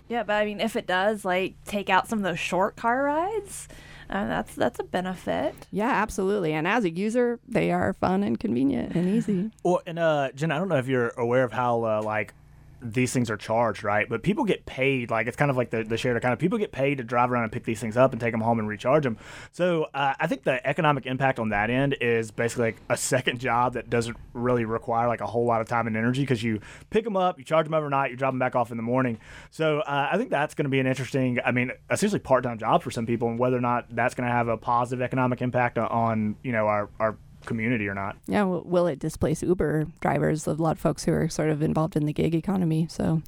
Yeah, 0.09 0.23
but 0.23 0.33
I 0.33 0.45
mean, 0.45 0.59
if 0.59 0.75
it 0.75 0.87
does 0.87 1.23
like 1.23 1.55
take 1.63 1.89
out 1.89 2.09
some 2.09 2.19
of 2.19 2.23
those 2.23 2.39
short 2.39 2.75
car 2.75 3.03
rides, 3.03 3.69
uh, 4.11 4.27
that's 4.27 4.55
that's 4.55 4.79
a 4.79 4.83
benefit. 4.83 5.55
Yeah, 5.71 5.89
absolutely. 5.89 6.53
And 6.53 6.67
as 6.67 6.83
a 6.83 6.89
user, 6.89 7.39
they 7.47 7.71
are 7.71 7.93
fun 7.93 8.23
and 8.23 8.39
convenient 8.39 8.95
and 8.95 9.07
easy. 9.07 9.51
Well, 9.63 9.81
and 9.85 9.97
uh, 9.97 10.31
Jen, 10.33 10.51
I 10.51 10.57
don't 10.57 10.67
know 10.67 10.77
if 10.77 10.87
you're 10.87 11.09
aware 11.17 11.43
of 11.43 11.51
how 11.51 11.83
uh, 11.83 12.01
like 12.03 12.33
these 12.81 13.13
things 13.13 13.29
are 13.29 13.37
charged, 13.37 13.83
right? 13.83 14.07
But 14.09 14.23
people 14.23 14.43
get 14.43 14.65
paid, 14.65 15.11
like 15.11 15.27
it's 15.27 15.37
kind 15.37 15.51
of 15.51 15.57
like 15.57 15.69
the, 15.69 15.83
the 15.83 15.97
shared 15.97 16.21
kind 16.21 16.33
of 16.33 16.39
people 16.39 16.57
get 16.57 16.71
paid 16.71 16.97
to 16.97 17.03
drive 17.03 17.31
around 17.31 17.43
and 17.43 17.51
pick 17.51 17.63
these 17.63 17.79
things 17.79 17.97
up 17.97 18.11
and 18.11 18.19
take 18.19 18.31
them 18.31 18.41
home 18.41 18.59
and 18.59 18.67
recharge 18.67 19.03
them. 19.03 19.17
So 19.51 19.87
uh, 19.93 20.13
I 20.19 20.27
think 20.27 20.43
the 20.43 20.65
economic 20.67 21.05
impact 21.05 21.39
on 21.39 21.49
that 21.49 21.69
end 21.69 21.95
is 22.01 22.31
basically 22.31 22.65
like 22.65 22.77
a 22.89 22.97
second 23.11 23.39
job 23.39 23.73
that 23.73 23.89
doesn't 23.89 24.17
really 24.33 24.65
require 24.65 25.07
like 25.07 25.21
a 25.21 25.27
whole 25.27 25.45
lot 25.45 25.61
of 25.61 25.67
time 25.67 25.87
and 25.87 25.95
energy 25.95 26.21
because 26.21 26.43
you 26.43 26.59
pick 26.89 27.03
them 27.03 27.15
up, 27.15 27.37
you 27.37 27.45
charge 27.45 27.65
them 27.65 27.73
overnight, 27.73 28.11
you 28.11 28.17
drop 28.17 28.31
them 28.31 28.39
back 28.39 28.55
off 28.55 28.71
in 28.71 28.77
the 28.77 28.83
morning. 28.83 29.19
So 29.51 29.79
uh, 29.81 30.09
I 30.11 30.17
think 30.17 30.29
that's 30.29 30.55
going 30.55 30.65
to 30.65 30.69
be 30.69 30.79
an 30.79 30.87
interesting, 30.87 31.39
I 31.45 31.51
mean, 31.51 31.71
essentially 31.89 32.19
part 32.19 32.43
time 32.43 32.57
job 32.57 32.83
for 32.83 32.91
some 32.91 33.05
people, 33.05 33.29
and 33.29 33.37
whether 33.37 33.57
or 33.57 33.61
not 33.61 33.93
that's 33.95 34.15
going 34.15 34.27
to 34.27 34.33
have 34.33 34.47
a 34.47 34.57
positive 34.57 35.01
economic 35.01 35.41
impact 35.41 35.77
on 35.77 36.35
you 36.43 36.51
know 36.51 36.67
our 36.67 36.89
our 36.99 37.17
community 37.45 37.87
or 37.87 37.93
not. 37.93 38.17
Yeah, 38.27 38.41
w- 38.41 38.63
will 38.65 38.87
it 38.87 38.99
displace 38.99 39.41
Uber 39.43 39.85
drivers? 39.99 40.47
A 40.47 40.53
lot 40.53 40.73
of 40.73 40.79
folks 40.79 41.03
who 41.05 41.13
are 41.13 41.29
sort 41.29 41.49
of 41.49 41.61
involved 41.61 41.95
in 41.95 42.05
the 42.05 42.13
gig 42.13 42.35
economy. 42.35 42.87
So, 42.89 43.21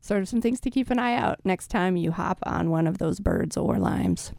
sort 0.00 0.22
of 0.22 0.28
some 0.28 0.40
things 0.40 0.60
to 0.60 0.70
keep 0.70 0.90
an 0.90 0.98
eye 0.98 1.14
out 1.14 1.40
next 1.44 1.68
time 1.68 1.96
you 1.96 2.12
hop 2.12 2.38
on 2.44 2.70
one 2.70 2.86
of 2.86 2.98
those 2.98 3.20
birds 3.20 3.56
or 3.56 3.78
limes. 3.78 4.32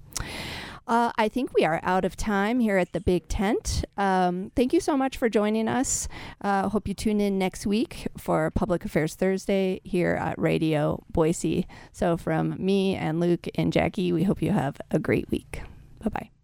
Uh, 0.88 1.12
I 1.18 1.30
think 1.30 1.54
we 1.56 1.64
are 1.64 1.80
out 1.84 2.04
of 2.04 2.18
time 2.18 2.60
here 2.60 2.78
at 2.78 2.92
the 2.92 3.00
Big 3.00 3.28
Tent. 3.28 3.86
Um, 3.98 4.52
thank 4.56 4.74
you 4.74 4.82
so 4.82 4.98
much 4.98 5.16
for 5.16 5.30
joining 5.30 5.68
us. 5.68 6.08
Uh, 6.42 6.68
hope 6.70 6.88
you 6.88 6.94
tune 6.94 7.22
in 7.22 7.38
next 7.38 7.66
week 7.66 8.08
for 8.18 8.50
Public 8.52 8.84
Affairs 8.84 9.16
Thursday 9.16 9.80
here 9.84 10.16
at 10.16 10.38
Radio 10.40 11.04
Boise. 11.10 11.68
So, 11.94 12.18
from 12.18 12.56
me 12.64 12.96
and 12.96 13.20
Luke 13.20 13.48
and 13.56 13.72
Jackie, 13.72 14.12
we 14.12 14.24
hope 14.24 14.42
you 14.42 14.52
have 14.52 14.82
a 14.90 15.00
great 15.00 15.30
week. 15.30 15.62
Bye 16.04 16.10
bye. 16.10 16.41